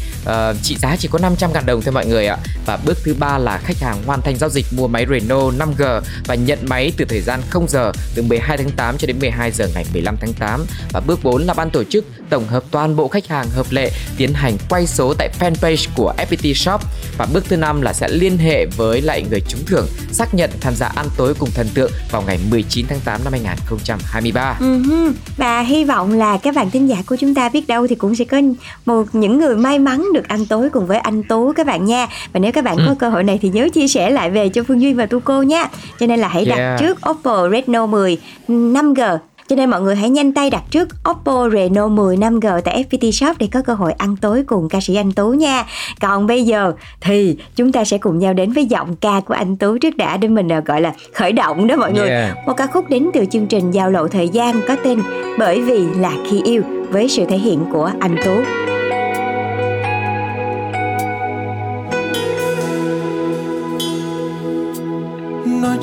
Ờ, 0.46 0.54
Trị 0.62 0.76
giá 0.76 0.96
chỉ 0.98 1.08
có 1.08 1.18
500 1.18 1.52
ngàn 1.52 1.66
đồng 1.66 1.82
thôi 1.82 1.92
mọi 1.92 2.06
người 2.06 2.26
ạ. 2.26 2.36
Và 2.66 2.78
bước 2.84 2.98
thứ 3.04 3.14
ba 3.14 3.38
là 3.38 3.58
khách 3.58 3.76
hàng 3.80 4.02
hoàn 4.06 4.22
thành 4.22 4.36
giao 4.36 4.50
dịch 4.50 4.66
mua 4.70 4.88
máy 4.88 5.06
Renault 5.10 5.54
5G 5.58 6.00
Và 6.26 6.34
nhận 6.34 6.58
máy 6.62 6.92
từ 6.96 7.04
thời 7.04 7.20
gian 7.20 7.40
0 7.50 7.68
giờ 7.68 7.92
từ 8.14 8.22
12 8.22 8.56
tháng 8.56 8.70
8 8.70 8.98
cho 8.98 9.06
đến 9.06 9.18
12 9.18 9.52
giờ 9.52 9.68
ngày 9.74 9.84
15 9.92 10.16
tháng 10.20 10.32
8 10.32 10.66
Và 10.92 11.00
bước 11.00 11.20
4 11.22 11.42
là 11.42 11.54
ban 11.54 11.70
tổ 11.70 11.84
chức 11.84 12.04
tổng 12.30 12.46
hợp 12.46 12.64
toàn 12.70 12.96
bộ 12.96 13.08
khách 13.08 13.26
hàng 13.26 13.46
hợp 13.50 13.66
lệ 13.70 13.90
tiến 14.16 14.32
hành 14.34 14.56
quay 14.68 14.86
số 14.86 15.14
tại 15.18 15.30
fanpage 15.40 15.88
của 15.96 16.14
FPT 16.18 16.54
Shop. 16.54 16.80
Và 17.18 17.26
bước 17.32 17.44
thứ 17.48 17.56
năm 17.56 17.82
là 17.82 17.92
sẽ 17.92 18.08
liên 18.08 18.38
hệ 18.38 18.66
với 18.76 19.02
lại 19.02 19.24
người 19.30 19.40
trúng 19.48 19.60
thưởng 19.66 19.86
xác 20.12 20.34
nhận 20.34 20.50
tham 20.60 20.74
gia 20.74 20.86
ăn 20.86 21.06
tối 21.16 21.34
cùng 21.38 21.50
thần 21.54 21.68
tượng 21.74 21.90
vào 22.10 22.22
ngày 22.22 22.38
19 22.50 22.86
tháng 22.88 23.00
8 23.04 23.24
năm 23.24 23.32
2023. 23.32 24.56
Ừ 24.60 25.12
và 25.36 25.60
hy 25.60 25.84
vọng 25.84 26.12
là 26.12 26.36
các 26.36 26.54
bạn 26.54 26.70
thính 26.70 26.88
giả 26.88 26.96
của 27.06 27.16
chúng 27.16 27.34
ta 27.34 27.48
biết 27.48 27.66
đâu 27.66 27.86
thì 27.86 27.94
cũng 27.94 28.14
sẽ 28.14 28.24
có 28.24 28.40
một 28.86 29.04
những 29.12 29.38
người 29.38 29.56
may 29.56 29.78
mắn 29.78 30.04
được 30.14 30.28
ăn 30.28 30.35
tối 30.44 30.70
cùng 30.72 30.86
với 30.86 30.98
anh 30.98 31.22
Tú 31.22 31.52
các 31.52 31.66
bạn 31.66 31.84
nha. 31.84 32.06
Và 32.32 32.40
nếu 32.40 32.52
các 32.52 32.64
bạn 32.64 32.76
Ừ. 32.76 32.84
có 32.88 32.94
cơ 32.98 33.08
hội 33.08 33.24
này 33.24 33.38
thì 33.42 33.48
nhớ 33.48 33.68
chia 33.74 33.88
sẻ 33.88 34.10
lại 34.10 34.30
về 34.30 34.48
cho 34.48 34.62
Phương 34.68 34.80
Duyên 34.80 34.96
và 34.96 35.06
Tu 35.06 35.20
Cô 35.20 35.42
nha. 35.42 35.68
Cho 36.00 36.06
nên 36.06 36.20
là 36.20 36.28
hãy 36.28 36.44
đặt 36.44 36.56
Yeah. 36.56 36.80
trước 36.80 36.98
Oppo 37.10 37.48
Reno 37.48 37.86
10 37.86 38.18
5G 38.48 39.18
Cho 39.48 39.56
nên 39.56 39.70
mọi 39.70 39.80
người 39.80 39.96
hãy 39.96 40.10
nhanh 40.10 40.32
tay 40.32 40.50
đặt 40.50 40.62
trước 40.70 40.88
Oppo 41.10 41.48
Reno 41.52 41.88
10 41.88 42.16
5G 42.16 42.60
tại 42.60 42.84
FPT 42.90 43.10
Shop 43.12 43.38
để 43.38 43.48
có 43.52 43.62
cơ 43.62 43.74
hội 43.74 43.92
ăn 43.92 44.16
tối 44.16 44.42
cùng 44.46 44.68
ca 44.68 44.80
sĩ 44.80 44.94
Anh 44.94 45.12
Tú 45.12 45.28
nha. 45.30 45.64
Còn 46.00 46.26
bây 46.26 46.44
giờ 46.44 46.72
thì 47.00 47.36
chúng 47.56 47.72
ta 47.72 47.84
sẽ 47.84 47.98
cùng 47.98 48.18
nhau 48.18 48.32
đến 48.34 48.52
với 48.52 48.64
giọng 48.64 48.96
ca 48.96 49.20
của 49.20 49.34
anh 49.34 49.56
Tú 49.56 49.78
trước 49.78 49.96
đã 49.96 50.16
để 50.16 50.28
mình 50.28 50.48
ờ, 50.48 50.60
gọi 50.64 50.80
là 50.80 50.92
khởi 51.14 51.32
động 51.32 51.66
đó 51.66 51.76
mọi 51.76 51.92
người. 51.92 52.08
Yeah. 52.08 52.36
Một 52.46 52.52
ca 52.56 52.66
khúc 52.66 52.84
đến 52.90 53.10
từ 53.14 53.24
chương 53.30 53.46
trình 53.46 53.70
Giao 53.70 53.90
lộ 53.90 54.08
thời 54.08 54.28
gian 54.28 54.60
có 54.68 54.76
tên 54.84 55.02
Bởi 55.38 55.60
vì 55.60 55.84
là 55.98 56.12
khi 56.30 56.40
yêu 56.44 56.62
với 56.90 57.08
sự 57.08 57.24
thể 57.24 57.38
hiện 57.38 57.64
của 57.72 57.90
anh 58.00 58.16
Tú. 58.24 58.34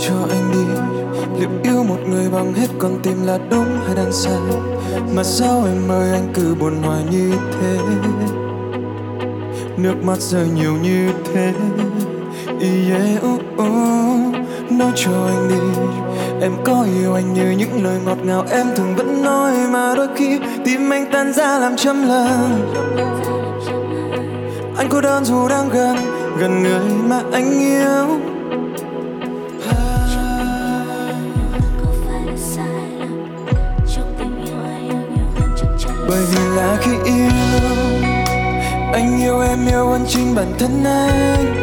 Cho 0.07 0.15
anh 0.29 0.51
đi. 0.51 0.65
Liệu 1.39 1.49
yêu 1.63 1.83
một 1.83 1.99
người 2.09 2.29
bằng 2.29 2.53
hết 2.53 2.67
con 2.79 2.99
tim 3.03 3.25
là 3.25 3.37
đúng 3.51 3.79
hay 3.85 3.95
đang 3.95 4.11
sai 4.11 4.39
mà 5.15 5.23
sao 5.23 5.63
em 5.65 5.91
ơi 5.91 6.11
anh 6.11 6.31
cứ 6.33 6.55
buồn 6.59 6.83
hoài 6.83 7.03
như 7.11 7.31
thế? 7.51 7.77
Nước 9.77 10.03
mắt 10.03 10.19
rơi 10.19 10.47
nhiều 10.55 10.73
như 10.83 11.09
thế. 11.33 11.53
Yeah, 12.61 13.25
oh, 13.33 13.41
oh. 13.53 14.71
nói 14.71 14.91
cho 14.95 15.25
anh 15.27 15.49
đi. 15.49 15.81
Em 16.41 16.51
có 16.65 16.85
yêu 17.01 17.13
anh 17.13 17.33
như 17.33 17.51
những 17.51 17.83
lời 17.83 17.99
ngọt 18.05 18.17
ngào 18.23 18.45
em 18.51 18.67
thường 18.75 18.95
vẫn 18.95 19.23
nói 19.23 19.51
mà 19.71 19.93
đôi 19.95 20.07
khi 20.15 20.39
tim 20.65 20.93
anh 20.93 21.05
tan 21.11 21.33
ra 21.33 21.59
làm 21.59 21.75
trăm 21.75 22.07
lần 22.07 22.71
anh 24.77 24.87
cô 24.89 25.01
đơn 25.01 25.25
dù 25.25 25.47
đang 25.47 25.69
gần 25.69 25.97
gần 26.39 26.63
người 26.63 26.79
mà 27.09 27.21
anh 27.31 27.59
yêu. 27.59 28.32
Hơn 40.03 40.11
chính 40.11 40.35
bản 40.35 40.53
thân 40.59 40.83
anh. 40.83 41.55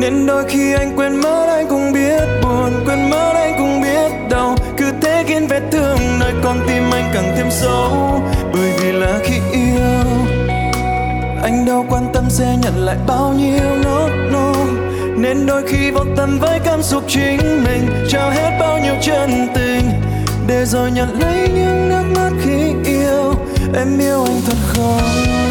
Nên 0.00 0.26
đôi 0.26 0.44
khi 0.48 0.72
anh 0.72 0.96
quên 0.96 1.16
mất 1.16 1.46
anh 1.48 1.66
cũng 1.68 1.92
biết 1.92 2.22
buồn, 2.42 2.84
quên 2.86 3.10
mất 3.10 3.32
anh 3.34 3.54
cũng 3.58 3.80
biết 3.82 4.12
đau. 4.30 4.56
Cứ 4.76 4.84
thế 5.02 5.24
khiến 5.26 5.46
vết 5.46 5.62
thương 5.70 5.98
nơi 6.20 6.32
con 6.44 6.60
tim 6.68 6.82
anh 6.92 7.10
càng 7.14 7.34
thêm 7.36 7.46
sâu. 7.50 8.20
Bởi 8.52 8.70
vì 8.80 8.92
là 8.92 9.18
khi 9.24 9.34
yêu, 9.52 10.06
anh 11.42 11.64
đâu 11.66 11.86
quan 11.88 12.06
tâm 12.12 12.24
sẽ 12.28 12.56
nhận 12.62 12.84
lại 12.84 12.96
bao 13.06 13.34
nhiêu. 13.38 13.76
Nốt 13.84 14.08
nỗi 14.32 14.66
nên 15.16 15.46
đôi 15.46 15.62
khi 15.68 15.90
vô 15.90 16.04
tâm 16.16 16.38
với 16.38 16.60
cảm 16.64 16.82
xúc 16.82 17.02
chính 17.08 17.64
mình, 17.64 17.88
trao 18.08 18.30
hết 18.30 18.56
bao 18.60 18.78
nhiêu 18.78 18.94
chân 19.02 19.48
tình. 19.54 19.90
Để 20.46 20.64
rồi 20.64 20.90
nhận 20.90 21.20
lấy 21.20 21.48
những 21.54 21.88
nước 21.88 22.04
mắt 22.16 22.30
khi 22.44 22.90
yêu, 22.92 23.34
em 23.74 23.98
yêu 23.98 24.24
anh 24.24 24.40
thật 24.46 24.56
không? 24.66 25.45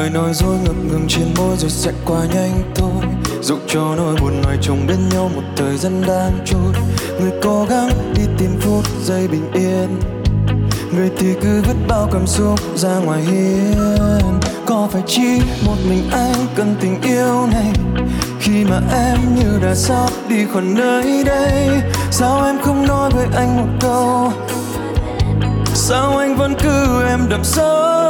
Lời 0.00 0.10
nói 0.10 0.34
dối 0.34 0.56
ngập 0.64 0.74
ngừng 0.84 1.04
trên 1.08 1.34
môi 1.36 1.56
rồi 1.56 1.70
sẽ 1.70 1.92
qua 2.04 2.20
nhanh 2.34 2.72
thôi. 2.74 3.04
Dục 3.42 3.58
cho 3.68 3.94
nỗi 3.96 4.16
buồn 4.20 4.42
ngoài 4.42 4.58
chồng 4.62 4.86
bên 4.86 5.08
nhau 5.08 5.30
một 5.34 5.42
thời 5.56 5.76
gian 5.76 6.02
đang 6.06 6.38
trôi. 6.44 6.72
Người 7.20 7.30
cố 7.42 7.66
gắng 7.70 7.90
đi 8.16 8.22
tìm 8.38 8.50
phút 8.60 8.84
giây 9.04 9.28
bình 9.28 9.52
yên. 9.52 10.00
Người 10.96 11.10
thì 11.18 11.26
cứ 11.42 11.62
vứt 11.62 11.76
bao 11.88 12.08
cảm 12.12 12.26
xúc 12.26 12.60
ra 12.76 12.98
ngoài 12.98 13.22
hiên. 13.22 14.40
Có 14.66 14.88
phải 14.92 15.02
chỉ 15.06 15.40
một 15.66 15.76
mình 15.88 16.10
anh 16.12 16.46
cần 16.56 16.76
tình 16.80 17.02
yêu 17.02 17.46
này? 17.52 17.72
Khi 18.40 18.64
mà 18.64 18.80
em 18.92 19.18
như 19.36 19.58
đã 19.62 19.74
sắp 19.74 20.10
đi 20.28 20.46
khỏi 20.52 20.62
nơi 20.62 21.24
đây, 21.24 21.68
sao 22.10 22.44
em 22.44 22.58
không 22.62 22.86
nói 22.86 23.10
với 23.10 23.26
anh 23.34 23.56
một 23.56 23.68
câu? 23.80 24.32
Sao 25.74 26.18
anh 26.18 26.36
vẫn 26.36 26.54
cứ 26.62 27.04
em 27.08 27.28
đậm 27.28 27.44
sâu 27.44 28.00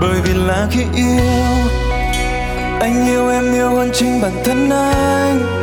bởi 0.00 0.20
vì 0.24 0.34
là 0.34 0.66
khi 0.70 0.84
yêu, 0.94 1.20
anh 2.80 3.06
yêu 3.08 3.28
em 3.28 3.54
yêu 3.54 3.70
hơn 3.70 3.90
chính 3.94 4.20
bản 4.20 4.32
thân 4.44 4.70
anh. 4.70 5.62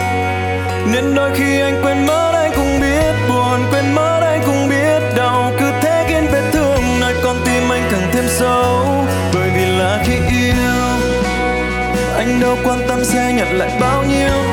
Nên 0.93 1.15
đôi 1.15 1.32
khi 1.36 1.62
anh 1.62 1.82
quên 1.84 2.06
mất, 2.06 2.32
anh 2.34 2.52
cũng 2.56 2.80
biết 2.82 3.13
buồn, 3.30 3.60
quên 3.72 3.96
mất, 3.96 4.19
anh 4.22 4.41
cũng 4.46 4.69
biết 4.69 5.02
đau. 5.15 5.52
Cứ 5.60 5.72
thế 5.82 6.06
khiến 6.08 6.26
vết 6.32 6.52
thương, 6.52 6.82
nơi 7.00 7.15
con 7.24 7.36
tim 7.46 7.72
anh 7.72 7.84
càng 7.91 8.10
thêm 8.12 8.26
sâu. 8.28 9.06
Bởi 9.34 9.50
vì 9.56 9.65
là 9.65 10.04
khi 10.06 10.13
yêu, 10.13 10.54
anh 12.15 12.39
đâu 12.41 12.58
quan 12.63 12.80
tâm 12.88 13.06
sẽ 13.06 13.34
nhận 13.34 13.58
lại 13.58 13.78
bao 13.80 14.04
nhiêu. 14.04 14.53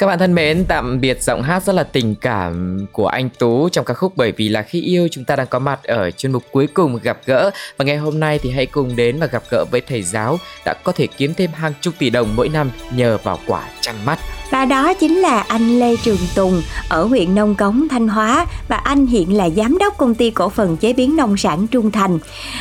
Các 0.00 0.06
bạn 0.06 0.18
thân 0.18 0.34
mến, 0.34 0.64
tạm 0.68 1.00
biệt 1.00 1.22
giọng 1.22 1.42
hát 1.42 1.62
rất 1.62 1.72
là 1.72 1.82
tình 1.82 2.14
cảm 2.14 2.78
của 2.92 3.06
anh 3.06 3.28
Tú 3.38 3.68
trong 3.68 3.84
ca 3.84 3.94
khúc 3.94 4.12
Bởi 4.16 4.32
vì 4.32 4.48
là 4.48 4.62
khi 4.62 4.82
yêu 4.82 5.08
chúng 5.10 5.24
ta 5.24 5.36
đang 5.36 5.46
có 5.46 5.58
mặt 5.58 5.84
ở 5.84 6.10
chuyên 6.10 6.32
mục 6.32 6.42
cuối 6.52 6.66
cùng 6.66 6.98
gặp 7.02 7.18
gỡ 7.26 7.50
và 7.76 7.84
ngày 7.84 7.96
hôm 7.96 8.20
nay 8.20 8.38
thì 8.42 8.50
hãy 8.50 8.66
cùng 8.66 8.96
đến 8.96 9.20
và 9.20 9.26
gặp 9.26 9.42
gỡ 9.50 9.64
với 9.70 9.80
thầy 9.80 10.02
giáo 10.02 10.38
đã 10.64 10.74
có 10.84 10.92
thể 10.92 11.06
kiếm 11.06 11.34
thêm 11.34 11.50
hàng 11.52 11.72
chục 11.80 11.94
tỷ 11.98 12.10
đồng 12.10 12.36
mỗi 12.36 12.48
năm 12.48 12.70
nhờ 12.94 13.18
vào 13.22 13.38
quả 13.46 13.62
chăn 13.80 13.94
mắt. 14.04 14.18
Và 14.50 14.64
đó 14.64 14.94
chính 14.94 15.16
là 15.16 15.40
anh 15.40 15.78
Lê 15.78 15.96
Trường 15.96 16.18
Tùng 16.34 16.62
ở 16.88 17.04
huyện 17.04 17.34
Nông 17.34 17.54
Cống, 17.54 17.88
Thanh 17.90 18.08
Hóa 18.08 18.46
và 18.68 18.76
anh 18.76 19.06
hiện 19.06 19.36
là 19.36 19.50
giám 19.50 19.78
đốc 19.78 19.98
công 19.98 20.14
ty 20.14 20.30
cổ 20.30 20.48
phần 20.48 20.76
chế 20.76 20.92
biến 20.92 21.16
nông 21.16 21.36
sản 21.36 21.66
Trung 21.66 21.90
Thành. 21.90 22.18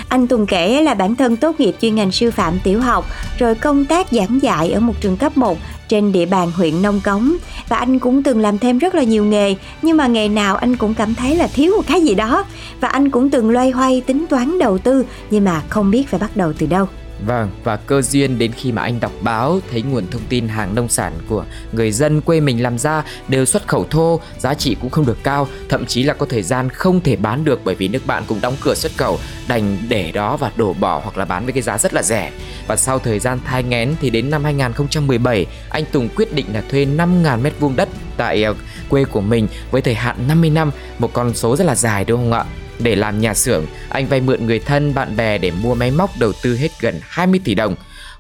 Anh 0.10 0.28
Tùng 0.28 0.46
kể 0.46 0.82
là 0.82 0.94
bản 0.94 1.16
thân 1.16 1.36
tốt 1.36 1.60
nghiệp 1.60 1.76
chuyên 1.82 1.96
ngành 1.96 2.12
sư 2.12 2.32
phạm 2.32 2.60
tiểu 2.64 2.82
học 2.82 3.06
rồi 3.40 3.56
công 3.56 3.86
tác 3.86 4.08
giảng 4.12 4.40
dạy 4.42 4.72
ở 4.72 4.80
một 4.80 4.94
trường 5.02 5.18
cấp 5.18 5.38
1 5.38 5.58
trên 5.90 6.12
địa 6.12 6.26
bàn 6.26 6.52
huyện 6.52 6.82
Nông 6.82 7.02
Cống 7.04 7.36
và 7.70 7.78
anh 7.78 8.00
cũng 8.00 8.24
từng 8.24 8.40
làm 8.40 8.58
thêm 8.58 8.78
rất 8.78 8.96
là 8.96 9.04
nhiều 9.04 9.26
nghề, 9.26 9.56
nhưng 9.82 9.98
mà 9.98 10.08
nghề 10.08 10.28
nào 10.28 10.56
anh 10.56 10.76
cũng 10.76 10.94
cảm 10.94 11.16
thấy 11.16 11.36
là 11.36 11.48
thiếu 11.48 11.76
một 11.76 11.84
cái 11.88 12.02
gì 12.02 12.16
đó 12.16 12.46
và 12.82 12.88
anh 12.88 13.10
cũng 13.10 13.30
từng 13.30 13.50
loay 13.50 13.72
hoay, 13.72 14.02
tính 14.02 14.26
toán 14.30 14.60
đầu 14.60 14.78
tư, 14.78 15.06
nhưng 15.30 15.44
mà 15.44 15.64
không 15.70 15.92
biết 15.92 16.10
phải 16.10 16.20
bắt 16.20 16.38
đầu 16.38 16.54
từ 16.58 16.68
đâu. 16.68 16.88
Vâng, 17.26 17.50
và 17.64 17.76
cơ 17.76 18.02
duyên 18.02 18.40
đến 18.40 18.52
khi 18.52 18.72
mà 18.72 18.82
anh 18.82 19.00
đọc 19.00 19.12
báo 19.22 19.60
thấy 19.72 19.82
nguồn 19.82 20.08
thông 20.12 20.22
tin 20.30 20.48
hàng 20.48 20.76
nông 20.76 20.90
sản 20.90 21.14
của 21.28 21.46
người 21.72 21.92
dân 21.92 22.22
quê 22.22 22.40
mình 22.40 22.64
làm 22.64 22.78
ra 22.78 23.04
đều 23.28 23.46
xuất 23.46 23.68
khẩu 23.68 23.86
thô, 23.90 24.20
giá 24.38 24.54
trị 24.54 24.76
cũng 24.82 24.90
không 24.90 25.06
được 25.06 25.18
cao, 25.24 25.48
thậm 25.70 25.86
chí 25.86 26.04
là 26.04 26.14
có 26.14 26.26
thời 26.26 26.44
gian 26.44 26.70
không 26.70 27.02
thể 27.02 27.16
bán 27.16 27.44
được 27.44 27.62
bởi 27.64 27.76
vì 27.76 27.88
nước 27.88 28.06
bạn 28.06 28.24
cũng 28.28 28.42
đóng 28.42 28.56
cửa 28.62 28.76
xuất 28.76 28.92
khẩu, 28.98 29.20
đành 29.48 29.78
để 29.90 30.12
đó 30.12 30.38
và 30.38 30.52
đổ 30.56 30.74
bỏ 30.74 31.02
hoặc 31.04 31.18
là 31.18 31.26
bán 31.26 31.44
với 31.44 31.54
cái 31.54 31.62
giá 31.62 31.78
rất 31.78 31.94
là 31.94 32.04
rẻ. 32.04 32.32
Và 32.68 32.76
sau 32.76 33.00
thời 33.00 33.20
gian 33.20 33.40
thai 33.46 33.64
nghén 33.64 33.96
thì 34.02 34.10
đến 34.10 34.30
năm 34.30 34.44
2017, 34.44 35.46
anh 35.70 35.84
Tùng 35.92 36.10
quyết 36.16 36.34
định 36.34 36.46
là 36.54 36.64
thuê 36.70 36.86
5.000 36.86 37.42
mét 37.42 37.54
vuông 37.60 37.76
đất 37.76 37.90
tại 38.18 38.44
ờ, 38.44 38.56
quê 38.90 39.06
của 39.06 39.22
mình 39.22 39.48
với 39.72 39.82
thời 39.82 39.94
hạn 39.96 40.16
50 40.28 40.50
năm, 40.50 40.72
một 41.00 41.14
con 41.14 41.34
số 41.34 41.56
rất 41.56 41.68
là 41.68 41.76
dài 41.76 42.06
đúng 42.06 42.20
không 42.20 42.34
ạ? 42.34 42.46
Để 42.80 42.96
làm 42.96 43.22
nhà 43.22 43.34
xưởng, 43.34 43.66
anh 43.90 44.08
vay 44.08 44.22
mượn 44.22 44.46
người 44.46 44.60
thân, 44.60 44.94
bạn 44.94 45.16
bè 45.16 45.38
để 45.38 45.52
mua 45.52 45.76
máy 45.76 45.92
móc 45.92 46.10
đầu 46.20 46.32
tư 46.44 46.56
hết 46.56 46.72
gần 46.82 47.00
20 47.02 47.42
tỷ 47.44 47.56
đồng. 47.56 47.76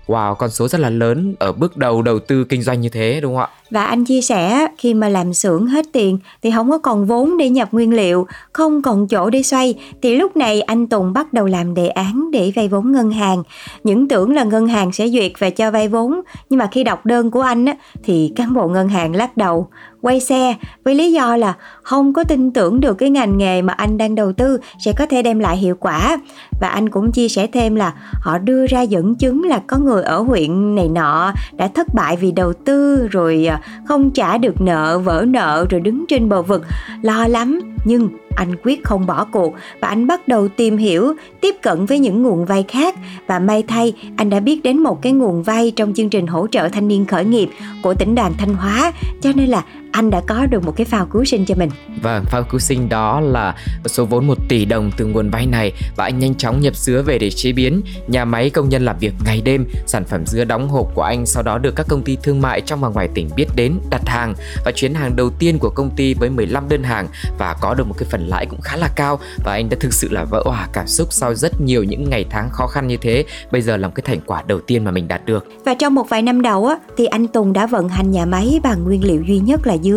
Wow, 0.07 0.35
con 0.35 0.49
số 0.49 0.67
rất 0.67 0.81
là 0.81 0.89
lớn 0.89 1.35
ở 1.39 1.51
bước 1.51 1.77
đầu 1.77 2.01
đầu 2.01 2.19
tư 2.19 2.43
kinh 2.43 2.61
doanh 2.61 2.81
như 2.81 2.89
thế 2.89 3.19
đúng 3.21 3.35
không 3.35 3.41
ạ? 3.41 3.58
Và 3.71 3.83
anh 3.83 4.05
chia 4.05 4.21
sẻ 4.21 4.67
khi 4.77 4.93
mà 4.93 5.09
làm 5.09 5.33
xưởng 5.33 5.67
hết 5.67 5.85
tiền 5.91 6.17
thì 6.41 6.51
không 6.51 6.71
có 6.71 6.77
còn 6.77 7.05
vốn 7.05 7.37
để 7.37 7.49
nhập 7.49 7.69
nguyên 7.71 7.93
liệu, 7.93 8.27
không 8.53 8.81
còn 8.81 9.07
chỗ 9.07 9.29
để 9.29 9.43
xoay 9.43 9.75
thì 10.01 10.15
lúc 10.15 10.37
này 10.37 10.61
anh 10.61 10.87
Tùng 10.87 11.13
bắt 11.13 11.33
đầu 11.33 11.45
làm 11.45 11.73
đề 11.73 11.87
án 11.87 12.31
để 12.31 12.51
vay 12.55 12.67
vốn 12.67 12.91
ngân 12.91 13.11
hàng. 13.11 13.43
Những 13.83 14.07
tưởng 14.07 14.33
là 14.33 14.43
ngân 14.43 14.67
hàng 14.67 14.91
sẽ 14.91 15.07
duyệt 15.07 15.31
và 15.39 15.49
cho 15.49 15.71
vay 15.71 15.87
vốn, 15.87 16.21
nhưng 16.49 16.57
mà 16.57 16.67
khi 16.71 16.83
đọc 16.83 17.05
đơn 17.05 17.31
của 17.31 17.41
anh 17.41 17.65
á, 17.65 17.75
thì 18.03 18.33
cán 18.35 18.53
bộ 18.53 18.67
ngân 18.67 18.89
hàng 18.89 19.15
lắc 19.15 19.37
đầu, 19.37 19.67
quay 20.01 20.19
xe 20.19 20.55
với 20.83 20.95
lý 20.95 21.11
do 21.11 21.35
là 21.35 21.53
không 21.83 22.13
có 22.13 22.23
tin 22.23 22.51
tưởng 22.51 22.79
được 22.79 22.93
cái 22.93 23.09
ngành 23.09 23.37
nghề 23.37 23.61
mà 23.61 23.73
anh 23.73 23.97
đang 23.97 24.15
đầu 24.15 24.33
tư 24.33 24.57
sẽ 24.85 24.93
có 24.93 25.05
thể 25.05 25.21
đem 25.21 25.39
lại 25.39 25.57
hiệu 25.57 25.75
quả. 25.79 26.17
Và 26.61 26.67
anh 26.67 26.89
cũng 26.89 27.11
chia 27.11 27.27
sẻ 27.27 27.47
thêm 27.47 27.75
là 27.75 27.93
họ 28.13 28.37
đưa 28.37 28.67
ra 28.67 28.81
dẫn 28.81 29.15
chứng 29.15 29.43
là 29.43 29.61
có 29.67 29.77
người 29.77 30.03
ở 30.03 30.21
huyện 30.21 30.75
này 30.75 30.89
nọ 30.89 31.33
đã 31.53 31.67
thất 31.67 31.87
bại 31.93 32.15
vì 32.15 32.31
đầu 32.31 32.53
tư 32.53 33.07
rồi 33.11 33.45
à, 33.45 33.58
không 33.85 34.11
trả 34.11 34.37
được 34.37 34.61
nợ, 34.61 34.99
vỡ 34.99 35.25
nợ 35.27 35.65
rồi 35.69 35.81
đứng 35.81 36.05
trên 36.07 36.29
bờ 36.29 36.41
vực, 36.41 36.65
lo 37.01 37.27
lắm. 37.27 37.59
Nhưng 37.85 38.09
anh 38.35 38.55
quyết 38.63 38.83
không 38.83 39.05
bỏ 39.05 39.25
cuộc 39.25 39.53
và 39.81 39.87
anh 39.87 40.07
bắt 40.07 40.27
đầu 40.27 40.47
tìm 40.47 40.77
hiểu, 40.77 41.13
tiếp 41.41 41.55
cận 41.61 41.85
với 41.85 41.99
những 41.99 42.23
nguồn 42.23 42.45
vay 42.45 42.65
khác 42.67 42.95
và 43.27 43.39
may 43.39 43.63
thay 43.63 43.93
anh 44.17 44.29
đã 44.29 44.39
biết 44.39 44.63
đến 44.63 44.79
một 44.79 45.01
cái 45.01 45.11
nguồn 45.11 45.43
vay 45.43 45.71
trong 45.75 45.93
chương 45.93 46.09
trình 46.09 46.27
hỗ 46.27 46.47
trợ 46.47 46.69
thanh 46.69 46.87
niên 46.87 47.05
khởi 47.05 47.25
nghiệp 47.25 47.49
của 47.83 47.93
tỉnh 47.93 48.15
đoàn 48.15 48.33
Thanh 48.37 48.53
Hóa 48.53 48.91
cho 49.21 49.31
nên 49.35 49.49
là 49.49 49.63
anh 49.99 50.09
đã 50.09 50.21
có 50.27 50.45
được 50.45 50.63
một 50.63 50.73
cái 50.75 50.85
phao 50.85 51.05
cứu 51.05 51.25
sinh 51.25 51.45
cho 51.45 51.55
mình. 51.55 51.69
Vâng, 52.01 52.23
phao 52.25 52.43
cứu 52.43 52.59
sinh 52.59 52.89
đó 52.89 53.19
là 53.19 53.55
số 53.85 54.05
vốn 54.05 54.27
1 54.27 54.37
tỷ 54.49 54.65
đồng 54.65 54.91
từ 54.97 55.05
nguồn 55.05 55.29
vay 55.29 55.45
này 55.45 55.73
và 55.95 56.03
anh 56.03 56.19
nhanh 56.19 56.35
chóng 56.35 56.61
nhập 56.61 56.75
dứa 56.75 57.01
về 57.01 57.19
để 57.19 57.29
chế 57.29 57.51
biến. 57.51 57.81
Nhà 58.07 58.25
máy 58.25 58.49
công 58.49 58.69
nhân 58.69 58.85
làm 58.85 58.97
việc 58.99 59.13
ngày 59.25 59.41
đêm, 59.41 59.65
sản 59.85 60.03
phẩm 60.05 60.25
dứa 60.25 60.45
đóng 60.45 60.69
hộp 60.69 60.87
của 60.95 61.01
anh 61.01 61.25
sau 61.25 61.43
đó 61.43 61.57
được 61.57 61.75
các 61.75 61.85
công 61.89 62.03
ty 62.03 62.17
thương 62.23 62.41
mại 62.41 62.61
trong 62.61 62.81
và 62.81 62.89
ngoài 62.89 63.09
tỉnh 63.13 63.29
biết 63.35 63.45
đến, 63.55 63.73
đặt 63.89 64.01
hàng 64.05 64.33
và 64.65 64.71
chuyến 64.75 64.93
hàng 64.93 65.15
đầu 65.15 65.29
tiên 65.39 65.59
của 65.59 65.69
công 65.69 65.89
ty 65.95 66.13
với 66.13 66.29
15 66.29 66.69
đơn 66.69 66.83
hàng 66.83 67.07
và 67.37 67.55
có 67.61 67.73
được 67.73 67.87
một 67.87 67.95
cái 67.97 68.09
phần 68.11 68.27
lãi 68.27 68.45
cũng 68.45 68.61
khá 68.61 68.77
là 68.77 68.89
cao 68.95 69.19
và 69.45 69.53
anh 69.53 69.69
đã 69.69 69.77
thực 69.79 69.93
sự 69.93 70.07
là 70.11 70.23
vỡ 70.23 70.43
hòa 70.45 70.67
cảm 70.73 70.87
xúc 70.87 71.07
sau 71.13 71.35
rất 71.35 71.61
nhiều 71.61 71.83
những 71.83 72.09
ngày 72.09 72.25
tháng 72.29 72.49
khó 72.49 72.67
khăn 72.67 72.87
như 72.87 72.97
thế. 72.97 73.25
Bây 73.51 73.61
giờ 73.61 73.77
là 73.77 73.87
một 73.87 73.93
cái 73.95 74.03
thành 74.07 74.19
quả 74.25 74.43
đầu 74.47 74.59
tiên 74.59 74.83
mà 74.83 74.91
mình 74.91 75.07
đạt 75.07 75.25
được. 75.25 75.45
Và 75.65 75.73
trong 75.73 75.95
một 75.95 76.09
vài 76.09 76.21
năm 76.21 76.41
đầu 76.41 76.65
á 76.65 76.75
thì 76.97 77.05
anh 77.05 77.27
Tùng 77.27 77.53
đã 77.53 77.65
vận 77.65 77.89
hành 77.89 78.11
nhà 78.11 78.25
máy 78.25 78.59
bằng 78.63 78.83
nguyên 78.83 79.03
liệu 79.03 79.23
duy 79.27 79.39
nhất 79.39 79.67
là 79.67 79.77
dứa 79.77 79.88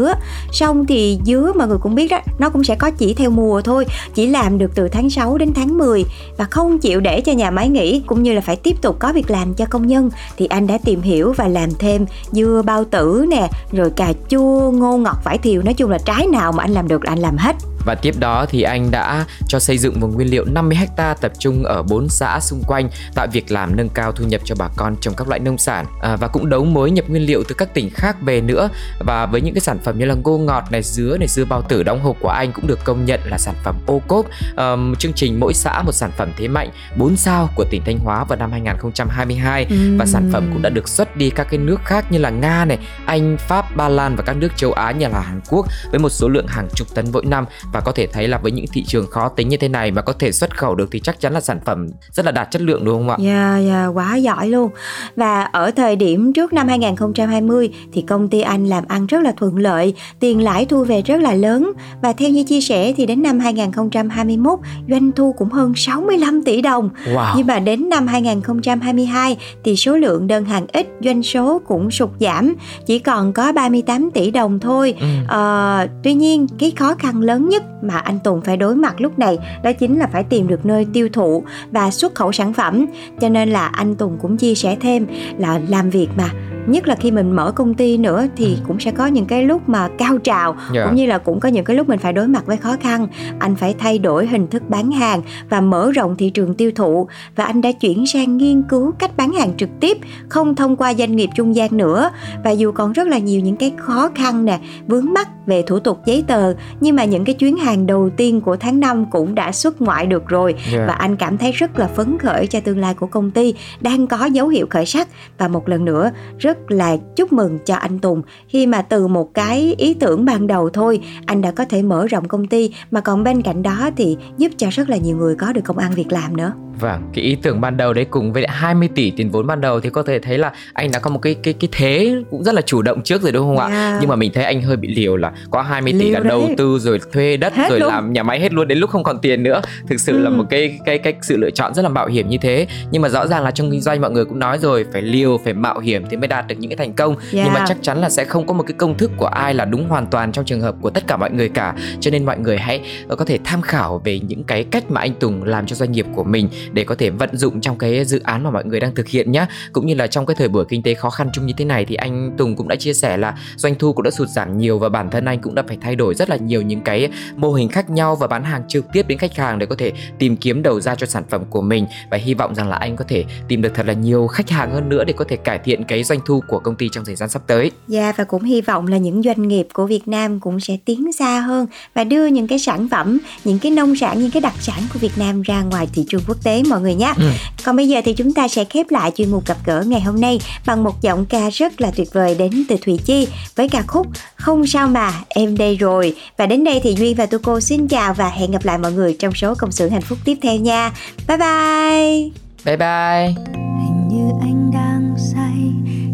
xong 0.52 0.86
thì 0.86 1.18
dứa 1.24 1.52
mọi 1.56 1.68
người 1.68 1.78
cũng 1.78 1.94
biết 1.94 2.10
đó, 2.10 2.20
nó 2.38 2.50
cũng 2.50 2.64
sẽ 2.64 2.74
có 2.74 2.90
chỉ 2.90 3.14
theo 3.14 3.30
mùa 3.30 3.62
thôi, 3.62 3.86
chỉ 4.14 4.26
làm 4.26 4.58
được 4.58 4.70
từ 4.74 4.88
tháng 4.88 5.10
6 5.10 5.38
đến 5.38 5.52
tháng 5.54 5.78
10 5.78 6.04
và 6.36 6.44
không 6.44 6.78
chịu 6.78 7.00
để 7.00 7.20
cho 7.20 7.32
nhà 7.32 7.50
máy 7.50 7.68
nghỉ, 7.68 8.02
cũng 8.06 8.22
như 8.22 8.32
là 8.32 8.40
phải 8.40 8.56
tiếp 8.56 8.82
tục 8.82 8.96
có 8.98 9.12
việc 9.12 9.30
làm 9.30 9.54
cho 9.54 9.66
công 9.66 9.86
nhân. 9.86 10.10
Thì 10.36 10.46
anh 10.46 10.66
đã 10.66 10.78
tìm 10.84 11.02
hiểu 11.02 11.32
và 11.36 11.48
làm 11.48 11.70
thêm 11.78 12.06
dưa 12.32 12.62
bao 12.64 12.84
tử 12.84 13.26
nè, 13.28 13.48
rồi 13.72 13.90
cà 13.90 14.12
chua, 14.28 14.70
ngô 14.70 14.96
ngọt, 14.96 15.16
vải 15.24 15.38
thiều. 15.38 15.62
Nói 15.62 15.74
chung 15.74 15.90
là 15.90 15.98
trái 15.98 16.26
nào 16.26 16.52
mà 16.52 16.64
anh 16.64 16.70
làm 16.70 16.88
được 16.88 17.04
là 17.04 17.12
anh 17.12 17.18
làm 17.18 17.36
hết 17.36 17.56
và 17.86 17.94
tiếp 17.94 18.14
đó 18.18 18.46
thì 18.48 18.62
anh 18.62 18.90
đã 18.90 19.24
cho 19.48 19.58
xây 19.58 19.78
dựng 19.78 20.00
vùng 20.00 20.14
nguyên 20.14 20.30
liệu 20.30 20.44
50 20.44 20.78
ha 20.96 21.14
tập 21.14 21.32
trung 21.38 21.64
ở 21.64 21.82
4 21.82 22.08
xã 22.08 22.40
xung 22.40 22.62
quanh 22.66 22.88
tạo 23.14 23.26
việc 23.32 23.52
làm 23.52 23.76
nâng 23.76 23.88
cao 23.88 24.12
thu 24.12 24.24
nhập 24.24 24.40
cho 24.44 24.54
bà 24.58 24.68
con 24.76 24.96
trồng 25.00 25.14
các 25.14 25.28
loại 25.28 25.40
nông 25.40 25.58
sản 25.58 25.86
à, 26.02 26.16
và 26.16 26.28
cũng 26.28 26.48
đấu 26.48 26.64
mối 26.64 26.90
nhập 26.90 27.04
nguyên 27.08 27.26
liệu 27.26 27.42
từ 27.48 27.54
các 27.54 27.74
tỉnh 27.74 27.90
khác 27.90 28.16
về 28.20 28.40
nữa. 28.40 28.68
Và 28.98 29.26
với 29.26 29.40
những 29.40 29.54
cái 29.54 29.60
sản 29.60 29.78
phẩm 29.84 29.98
như 29.98 30.04
là 30.04 30.14
ngô 30.14 30.38
ngọt 30.38 30.64
này 30.70 30.82
dứa 30.82 31.16
này 31.18 31.28
dưa 31.28 31.44
bao 31.44 31.62
tử 31.62 31.82
đóng 31.82 32.02
hộp 32.02 32.16
của 32.20 32.28
anh 32.28 32.52
cũng 32.52 32.66
được 32.66 32.84
công 32.84 33.04
nhận 33.04 33.20
là 33.24 33.38
sản 33.38 33.54
phẩm 33.64 33.76
ô 33.86 34.02
cốp. 34.08 34.26
Um, 34.56 34.94
chương 34.94 35.12
trình 35.12 35.40
mỗi 35.40 35.54
xã 35.54 35.82
một 35.82 35.92
sản 35.92 36.10
phẩm 36.16 36.32
thế 36.38 36.48
mạnh 36.48 36.70
4 36.96 37.16
sao 37.16 37.48
của 37.54 37.64
tỉnh 37.70 37.82
Thanh 37.84 37.98
Hóa 37.98 38.24
vào 38.24 38.38
năm 38.38 38.52
2022 38.52 39.66
uhm. 39.74 39.98
và 39.98 40.06
sản 40.06 40.30
phẩm 40.32 40.50
cũng 40.52 40.62
đã 40.62 40.70
được 40.70 40.88
xuất 40.88 41.16
đi 41.16 41.30
các 41.30 41.46
cái 41.50 41.58
nước 41.58 41.80
khác 41.84 42.12
như 42.12 42.18
là 42.18 42.30
Nga 42.30 42.64
này 42.64 42.78
Anh 43.06 43.36
Pháp 43.38 43.76
Ba 43.76 43.88
Lan 43.88 44.16
và 44.16 44.22
các 44.22 44.36
nước 44.36 44.48
châu 44.56 44.72
Á 44.72 44.90
như 44.90 45.08
là 45.08 45.20
Hàn 45.20 45.40
Quốc 45.48 45.66
với 45.90 45.98
một 45.98 46.08
số 46.08 46.28
lượng 46.28 46.46
hàng 46.46 46.68
chục 46.74 46.94
tấn 46.94 47.06
mỗi 47.12 47.24
năm 47.24 47.44
và 47.72 47.80
có 47.80 47.92
thể 47.92 48.06
thấy 48.06 48.28
là 48.28 48.38
với 48.38 48.52
những 48.52 48.64
thị 48.72 48.84
trường 48.86 49.06
khó 49.10 49.28
tính 49.28 49.48
như 49.48 49.56
thế 49.56 49.68
này 49.68 49.90
mà 49.90 50.02
có 50.02 50.12
thể 50.12 50.32
xuất 50.32 50.56
khẩu 50.56 50.74
được 50.74 50.88
thì 50.92 51.00
chắc 51.00 51.20
chắn 51.20 51.32
là 51.32 51.40
sản 51.40 51.60
phẩm 51.64 51.88
rất 52.12 52.26
là 52.26 52.32
đạt 52.32 52.50
chất 52.50 52.62
lượng 52.62 52.84
đúng 52.84 52.98
không 52.98 53.08
ạ? 53.08 53.16
Dạ 53.20 53.54
yeah, 53.54 53.66
yeah, 53.66 53.94
quá 53.94 54.16
giỏi 54.16 54.48
luôn. 54.48 54.70
Và 55.16 55.44
ở 55.44 55.70
thời 55.70 55.96
điểm 55.96 56.32
trước 56.32 56.52
năm 56.52 56.68
2020 56.68 57.70
thì 57.92 58.02
công 58.02 58.28
ty 58.28 58.40
anh 58.40 58.66
làm 58.66 58.84
ăn 58.88 59.06
rất 59.06 59.22
là 59.22 59.32
thuận 59.36 59.56
lợi, 59.56 59.94
tiền 60.20 60.42
lãi 60.42 60.64
thu 60.64 60.84
về 60.84 61.02
rất 61.02 61.20
là 61.20 61.34
lớn 61.34 61.72
và 62.02 62.12
theo 62.12 62.30
như 62.30 62.44
chia 62.44 62.60
sẻ 62.60 62.92
thì 62.96 63.06
đến 63.06 63.22
năm 63.22 63.38
2021 63.38 64.58
doanh 64.88 65.12
thu 65.12 65.34
cũng 65.38 65.50
hơn 65.50 65.72
65 65.76 66.42
tỷ 66.42 66.62
đồng. 66.62 66.90
Wow. 67.04 67.32
Nhưng 67.36 67.46
mà 67.46 67.58
đến 67.58 67.88
năm 67.88 68.06
2022 68.06 69.36
thì 69.64 69.76
số 69.76 69.96
lượng 69.96 70.26
đơn 70.26 70.44
hàng 70.44 70.66
ít, 70.72 70.86
doanh 71.00 71.22
số 71.22 71.60
cũng 71.66 71.90
sụt 71.90 72.10
giảm, 72.20 72.54
chỉ 72.86 72.98
còn 72.98 73.32
có 73.32 73.52
38 73.52 74.10
tỷ 74.10 74.30
đồng 74.30 74.60
thôi. 74.60 74.94
Ừ. 75.00 75.06
À, 75.28 75.86
tuy 76.02 76.14
nhiên 76.14 76.46
cái 76.58 76.72
khó 76.76 76.94
khăn 76.94 77.20
lớn 77.20 77.48
nhất 77.48 77.61
mà 77.82 77.98
anh 77.98 78.18
Tùng 78.18 78.40
phải 78.40 78.56
đối 78.56 78.76
mặt 78.76 79.00
lúc 79.00 79.18
này 79.18 79.38
đó 79.62 79.72
chính 79.72 79.98
là 79.98 80.06
phải 80.06 80.24
tìm 80.24 80.48
được 80.48 80.66
nơi 80.66 80.86
tiêu 80.92 81.08
thụ 81.12 81.44
và 81.70 81.90
xuất 81.90 82.14
khẩu 82.14 82.32
sản 82.32 82.52
phẩm 82.52 82.86
cho 83.20 83.28
nên 83.28 83.48
là 83.48 83.66
anh 83.66 83.94
Tùng 83.94 84.18
cũng 84.22 84.36
chia 84.36 84.54
sẻ 84.54 84.76
thêm 84.80 85.06
là 85.38 85.60
làm 85.68 85.90
việc 85.90 86.08
mà 86.16 86.30
nhất 86.66 86.88
là 86.88 86.94
khi 86.94 87.10
mình 87.10 87.32
mở 87.32 87.52
công 87.52 87.74
ty 87.74 87.96
nữa 87.96 88.26
thì 88.36 88.46
ừ. 88.46 88.60
cũng 88.68 88.80
sẽ 88.80 88.90
có 88.90 89.06
những 89.06 89.24
cái 89.24 89.44
lúc 89.44 89.68
mà 89.68 89.88
cao 89.98 90.18
trào 90.18 90.52
yeah. 90.52 90.72
Dạ. 90.74 90.86
cũng 90.86 90.94
như 90.94 91.06
là 91.06 91.18
cũng 91.18 91.40
có 91.40 91.48
những 91.48 91.64
cái 91.64 91.76
lúc 91.76 91.88
mình 91.88 91.98
phải 91.98 92.12
đối 92.12 92.28
mặt 92.28 92.46
với 92.46 92.56
khó 92.56 92.76
khăn 92.80 93.08
anh 93.38 93.56
phải 93.56 93.74
thay 93.78 93.98
đổi 93.98 94.26
hình 94.26 94.46
thức 94.46 94.62
bán 94.68 94.90
hàng 94.92 95.22
và 95.48 95.60
mở 95.60 95.92
rộng 95.92 96.16
thị 96.16 96.30
trường 96.30 96.54
tiêu 96.54 96.70
thụ 96.74 97.08
và 97.36 97.44
anh 97.44 97.60
đã 97.60 97.72
chuyển 97.72 98.06
sang 98.06 98.36
nghiên 98.36 98.62
cứu 98.62 98.92
cách 98.92 99.16
bán 99.16 99.32
hàng 99.32 99.56
trực 99.56 99.68
tiếp 99.80 99.98
không 100.28 100.54
thông 100.54 100.76
qua 100.76 100.94
doanh 100.94 101.16
nghiệp 101.16 101.30
trung 101.34 101.56
gian 101.56 101.76
nữa 101.76 102.10
và 102.44 102.50
dù 102.50 102.72
còn 102.72 102.92
rất 102.92 103.08
là 103.08 103.18
nhiều 103.18 103.40
những 103.40 103.56
cái 103.56 103.72
khó 103.76 104.10
khăn 104.14 104.44
nè 104.44 104.60
vướng 104.86 105.12
mắc 105.12 105.28
về 105.46 105.62
thủ 105.62 105.78
tục 105.78 105.98
giấy 106.06 106.24
tờ 106.26 106.54
nhưng 106.80 106.96
mà 106.96 107.04
những 107.04 107.24
cái 107.24 107.34
chuyến 107.34 107.56
hàng 107.56 107.86
đầu 107.86 108.10
tiên 108.16 108.40
của 108.40 108.56
tháng 108.56 108.80
5 108.80 109.06
cũng 109.10 109.34
đã 109.34 109.52
xuất 109.52 109.82
ngoại 109.82 110.06
được 110.06 110.28
rồi 110.28 110.54
yeah. 110.72 110.88
Và 110.88 110.94
anh 110.94 111.16
cảm 111.16 111.38
thấy 111.38 111.52
rất 111.52 111.78
là 111.78 111.86
phấn 111.86 112.18
khởi 112.18 112.46
cho 112.46 112.60
tương 112.60 112.78
lai 112.78 112.94
của 112.94 113.06
công 113.06 113.30
ty 113.30 113.54
đang 113.80 114.06
có 114.06 114.24
dấu 114.24 114.48
hiệu 114.48 114.66
khởi 114.70 114.86
sắc 114.86 115.08
và 115.38 115.48
một 115.48 115.68
lần 115.68 115.84
nữa 115.84 116.10
rất 116.38 116.52
rất 116.52 116.70
là 116.70 116.96
chúc 117.16 117.32
mừng 117.32 117.58
cho 117.66 117.74
anh 117.74 117.98
Tùng 117.98 118.22
khi 118.48 118.66
mà 118.66 118.82
từ 118.82 119.06
một 119.06 119.34
cái 119.34 119.74
ý 119.78 119.94
tưởng 119.94 120.24
ban 120.24 120.46
đầu 120.46 120.70
thôi 120.70 121.00
anh 121.26 121.40
đã 121.42 121.50
có 121.50 121.64
thể 121.64 121.82
mở 121.82 122.06
rộng 122.06 122.28
công 122.28 122.46
ty 122.46 122.74
mà 122.90 123.00
còn 123.00 123.24
bên 123.24 123.42
cạnh 123.42 123.62
đó 123.62 123.90
thì 123.96 124.16
giúp 124.38 124.52
cho 124.56 124.68
rất 124.70 124.88
là 124.88 124.96
nhiều 124.96 125.16
người 125.16 125.34
có 125.34 125.52
được 125.52 125.60
công 125.64 125.78
ăn 125.78 125.92
việc 125.92 126.12
làm 126.12 126.36
nữa. 126.36 126.52
Vâng, 126.80 127.02
cái 127.14 127.24
ý 127.24 127.36
tưởng 127.42 127.60
ban 127.60 127.76
đầu 127.76 127.92
đấy 127.92 128.04
cùng 128.04 128.32
với 128.32 128.46
20 128.48 128.88
tỷ 128.94 129.10
tiền 129.10 129.30
vốn 129.30 129.46
ban 129.46 129.60
đầu 129.60 129.80
thì 129.80 129.90
có 129.90 130.02
thể 130.02 130.18
thấy 130.18 130.38
là 130.38 130.52
anh 130.72 130.90
đã 130.92 130.98
có 130.98 131.10
một 131.10 131.18
cái 131.18 131.34
cái 131.34 131.54
cái 131.54 131.68
thế 131.72 132.22
cũng 132.30 132.44
rất 132.44 132.54
là 132.54 132.62
chủ 132.62 132.82
động 132.82 133.02
trước 133.02 133.22
rồi 133.22 133.32
đúng 133.32 133.46
không 133.46 133.58
yeah. 133.58 133.72
ạ? 133.72 133.98
Nhưng 134.00 134.10
mà 134.10 134.16
mình 134.16 134.30
thấy 134.34 134.44
anh 134.44 134.62
hơi 134.62 134.76
bị 134.76 134.94
liều 134.94 135.16
là 135.16 135.31
có 135.50 135.62
20 135.62 135.94
tỷ 136.00 136.10
là 136.10 136.20
đấy. 136.20 136.28
đầu 136.28 136.48
tư 136.56 136.78
rồi 136.78 137.00
thuê 137.12 137.36
đất 137.36 137.54
hết 137.54 137.70
rồi 137.70 137.80
luôn. 137.80 137.88
làm 137.88 138.12
nhà 138.12 138.22
máy 138.22 138.40
hết 138.40 138.52
luôn 138.52 138.68
đến 138.68 138.78
lúc 138.78 138.90
không 138.90 139.02
còn 139.02 139.18
tiền 139.18 139.42
nữa. 139.42 139.60
Thực 139.86 140.00
sự 140.00 140.12
ừ. 140.12 140.18
là 140.18 140.30
một 140.30 140.44
cái 140.50 140.78
cái 140.84 140.98
cái 140.98 141.14
sự 141.22 141.36
lựa 141.36 141.50
chọn 141.50 141.74
rất 141.74 141.82
là 141.82 141.88
mạo 141.88 142.06
hiểm 142.06 142.28
như 142.28 142.38
thế. 142.38 142.66
Nhưng 142.90 143.02
mà 143.02 143.08
rõ 143.08 143.26
ràng 143.26 143.42
là 143.42 143.50
trong 143.50 143.70
kinh 143.70 143.80
doanh 143.80 144.00
mọi 144.00 144.10
người 144.10 144.24
cũng 144.24 144.38
nói 144.38 144.58
rồi 144.58 144.84
phải 144.92 145.02
liều 145.02 145.40
phải 145.44 145.54
mạo 145.54 145.78
hiểm 145.78 146.04
thì 146.10 146.16
mới 146.16 146.28
đạt 146.28 146.46
được 146.46 146.54
những 146.58 146.70
cái 146.70 146.76
thành 146.76 146.92
công. 146.92 147.16
Yeah. 147.16 147.44
Nhưng 147.44 147.52
mà 147.52 147.64
chắc 147.68 147.76
chắn 147.82 148.00
là 148.00 148.10
sẽ 148.10 148.24
không 148.24 148.46
có 148.46 148.54
một 148.54 148.62
cái 148.66 148.74
công 148.78 148.96
thức 148.96 149.10
của 149.16 149.26
ai 149.26 149.54
là 149.54 149.64
đúng 149.64 149.88
hoàn 149.88 150.06
toàn 150.06 150.32
trong 150.32 150.44
trường 150.44 150.60
hợp 150.60 150.74
của 150.80 150.90
tất 150.90 151.06
cả 151.06 151.16
mọi 151.16 151.30
người 151.30 151.48
cả. 151.48 151.74
Cho 152.00 152.10
nên 152.10 152.26
mọi 152.26 152.38
người 152.38 152.58
hãy 152.58 152.80
có 153.08 153.24
thể 153.24 153.38
tham 153.44 153.62
khảo 153.62 154.00
về 154.04 154.20
những 154.20 154.44
cái 154.44 154.64
cách 154.64 154.90
mà 154.90 155.00
anh 155.00 155.14
Tùng 155.14 155.44
làm 155.44 155.66
cho 155.66 155.76
doanh 155.76 155.92
nghiệp 155.92 156.06
của 156.14 156.24
mình 156.24 156.48
để 156.72 156.84
có 156.84 156.94
thể 156.94 157.10
vận 157.10 157.36
dụng 157.36 157.60
trong 157.60 157.78
cái 157.78 158.04
dự 158.04 158.20
án 158.24 158.44
mà 158.44 158.50
mọi 158.50 158.64
người 158.64 158.80
đang 158.80 158.94
thực 158.94 159.08
hiện 159.08 159.32
nhé 159.32 159.46
cũng 159.72 159.86
như 159.86 159.94
là 159.94 160.06
trong 160.06 160.26
cái 160.26 160.34
thời 160.38 160.48
buổi 160.48 160.64
kinh 160.64 160.82
tế 160.82 160.94
khó 160.94 161.10
khăn 161.10 161.28
chung 161.32 161.46
như 161.46 161.54
thế 161.56 161.64
này 161.64 161.84
thì 161.84 161.94
anh 161.94 162.34
Tùng 162.38 162.56
cũng 162.56 162.68
đã 162.68 162.76
chia 162.76 162.94
sẻ 162.94 163.16
là 163.16 163.34
doanh 163.56 163.74
thu 163.74 163.92
cũng 163.92 164.02
đã 164.02 164.10
sụt 164.10 164.28
giảm 164.28 164.58
nhiều 164.58 164.78
và 164.78 164.88
bản 164.88 165.10
thân 165.10 165.21
thân 165.22 165.26
anh 165.26 165.38
cũng 165.40 165.54
đã 165.54 165.62
phải 165.68 165.78
thay 165.80 165.96
đổi 165.96 166.14
rất 166.14 166.30
là 166.30 166.36
nhiều 166.36 166.62
những 166.62 166.80
cái 166.80 167.08
mô 167.36 167.52
hình 167.52 167.68
khác 167.68 167.90
nhau 167.90 168.16
và 168.16 168.26
bán 168.26 168.44
hàng 168.44 168.62
trực 168.68 168.92
tiếp 168.92 169.08
đến 169.08 169.18
khách 169.18 169.36
hàng 169.36 169.58
để 169.58 169.66
có 169.66 169.74
thể 169.78 169.92
tìm 170.18 170.36
kiếm 170.36 170.62
đầu 170.62 170.80
ra 170.80 170.94
cho 170.94 171.06
sản 171.06 171.22
phẩm 171.30 171.44
của 171.50 171.62
mình 171.62 171.86
và 172.10 172.16
hy 172.16 172.34
vọng 172.34 172.54
rằng 172.54 172.68
là 172.68 172.76
anh 172.76 172.96
có 172.96 173.04
thể 173.08 173.24
tìm 173.48 173.62
được 173.62 173.74
thật 173.74 173.86
là 173.86 173.92
nhiều 173.92 174.26
khách 174.26 174.50
hàng 174.50 174.72
hơn 174.72 174.88
nữa 174.88 175.04
để 175.04 175.12
có 175.12 175.24
thể 175.28 175.36
cải 175.36 175.58
thiện 175.58 175.84
cái 175.84 176.04
doanh 176.04 176.18
thu 176.26 176.42
của 176.48 176.58
công 176.58 176.74
ty 176.74 176.88
trong 176.92 177.04
thời 177.04 177.16
gian 177.16 177.28
sắp 177.28 177.42
tới. 177.46 177.70
Dạ 177.88 178.12
và 178.16 178.24
cũng 178.24 178.42
hy 178.42 178.60
vọng 178.60 178.86
là 178.86 178.96
những 178.96 179.22
doanh 179.22 179.48
nghiệp 179.48 179.66
của 179.72 179.86
Việt 179.86 180.08
Nam 180.08 180.40
cũng 180.40 180.60
sẽ 180.60 180.76
tiến 180.84 181.12
xa 181.12 181.40
hơn 181.40 181.66
và 181.94 182.04
đưa 182.04 182.26
những 182.26 182.46
cái 182.46 182.58
sản 182.58 182.88
phẩm, 182.88 183.18
những 183.44 183.58
cái 183.58 183.72
nông 183.72 183.96
sản, 183.96 184.18
những 184.18 184.30
cái 184.30 184.40
đặc 184.40 184.54
sản 184.60 184.82
của 184.92 184.98
Việt 184.98 185.18
Nam 185.18 185.42
ra 185.42 185.62
ngoài 185.62 185.88
thị 185.92 186.04
trường 186.08 186.22
quốc 186.28 186.44
tế 186.44 186.62
mọi 186.70 186.80
người 186.80 186.94
nhé. 186.94 187.12
Ừ. 187.16 187.30
Còn 187.64 187.76
bây 187.76 187.88
giờ 187.88 188.00
thì 188.04 188.12
chúng 188.12 188.32
ta 188.32 188.48
sẽ 188.48 188.64
khép 188.64 188.86
lại 188.90 189.12
chuyên 189.16 189.30
mục 189.30 189.46
gặp 189.46 189.56
gỡ 189.66 189.84
ngày 189.86 190.00
hôm 190.00 190.20
nay 190.20 190.40
bằng 190.66 190.84
một 190.84 191.02
giọng 191.02 191.26
ca 191.26 191.50
rất 191.50 191.80
là 191.80 191.90
tuyệt 191.96 192.08
vời 192.12 192.34
đến 192.38 192.64
từ 192.68 192.76
Thùy 192.82 192.98
Chi 193.04 193.28
với 193.56 193.68
ca 193.68 193.82
khúc 193.82 194.06
Không 194.36 194.66
sao 194.66 194.88
mà 194.88 195.11
em 195.28 195.56
đây 195.56 195.76
rồi. 195.76 196.14
Và 196.36 196.46
đến 196.46 196.64
đây 196.64 196.80
thì 196.82 196.94
Duyên 196.94 197.16
và 197.16 197.26
Tuko 197.26 197.60
xin 197.60 197.88
chào 197.88 198.14
và 198.14 198.28
hẹn 198.28 198.50
gặp 198.50 198.64
lại 198.64 198.78
mọi 198.78 198.92
người 198.92 199.16
trong 199.18 199.34
số 199.34 199.54
công 199.54 199.72
xưởng 199.72 199.90
hạnh 199.90 200.02
phúc 200.02 200.18
tiếp 200.24 200.38
theo 200.42 200.56
nha. 200.56 200.92
Bye 201.28 201.38
bye. 201.38 202.30
Bye 202.64 202.76
bye. 202.76 203.34
Hình 203.54 204.08
như 204.08 204.30
anh 204.40 204.70
đang 204.74 205.14
say, 205.18 205.56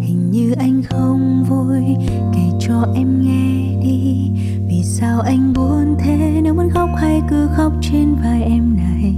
hình 0.06 0.30
như 0.30 0.54
anh 0.58 0.82
không 0.88 1.44
vui, 1.48 1.82
kể 2.34 2.66
cho 2.66 2.86
em 2.94 3.22
nghe 3.22 3.82
đi. 3.82 4.30
Vì 4.68 4.82
sao 4.84 5.20
anh 5.20 5.52
buồn 5.52 5.96
thế 5.98 6.40
nếu 6.42 6.54
muốn 6.54 6.70
khóc 6.70 6.90
hay 6.96 7.22
cứ 7.30 7.48
khóc 7.56 7.72
trên 7.82 8.14
vai 8.14 8.42
em 8.42 8.76
này? 8.76 9.14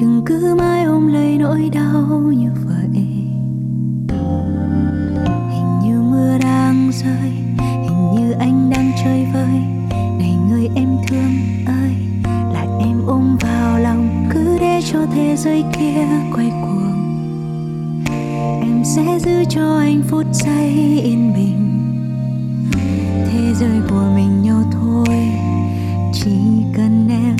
Đừng 0.00 0.22
cứ 0.26 0.54
mãi 0.58 0.84
ôm 0.84 1.12
lấy 1.12 1.38
nỗi 1.38 1.70
đau 1.72 2.20
như 2.36 2.50
vậy. 2.64 3.02
Hình 5.50 5.80
như 5.82 6.00
mưa 6.00 6.38
đang 6.38 6.90
rơi, 6.92 7.32
cho 14.98 15.06
thế 15.14 15.36
giới 15.36 15.64
kia 15.78 16.06
quay 16.34 16.50
cuồng. 16.62 17.24
Em 18.60 18.82
sẽ 18.84 19.18
giữ 19.18 19.44
cho 19.48 19.78
anh 19.78 20.02
phút 20.08 20.26
giây 20.32 21.00
yên 21.02 21.32
bình. 21.34 21.78
Thế 23.32 23.54
giới 23.54 23.80
của 23.90 24.12
mình 24.14 24.42
nhau 24.42 24.62
thôi, 24.72 25.16
chỉ 26.12 26.38
cần 26.76 27.08
em 27.08 27.36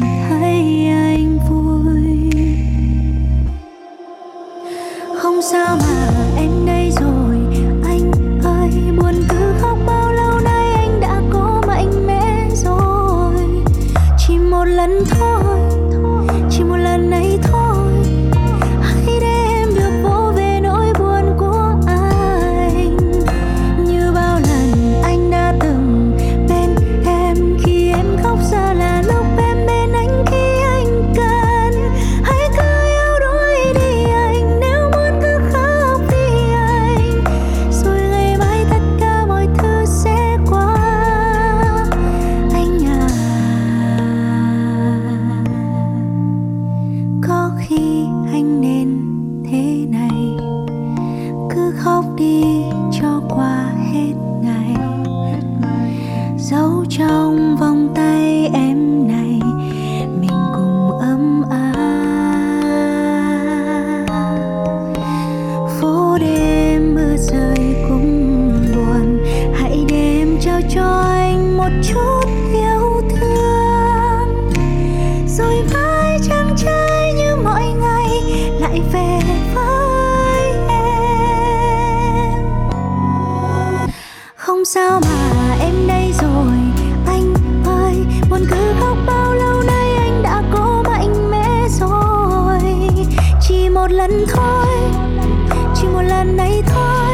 một 93.89 93.95
lần 93.95 94.25
thôi 94.29 94.67
chỉ 95.75 95.89
một 95.89 96.03
lần 96.03 96.37
này 96.37 96.63
thôi. 96.67 97.08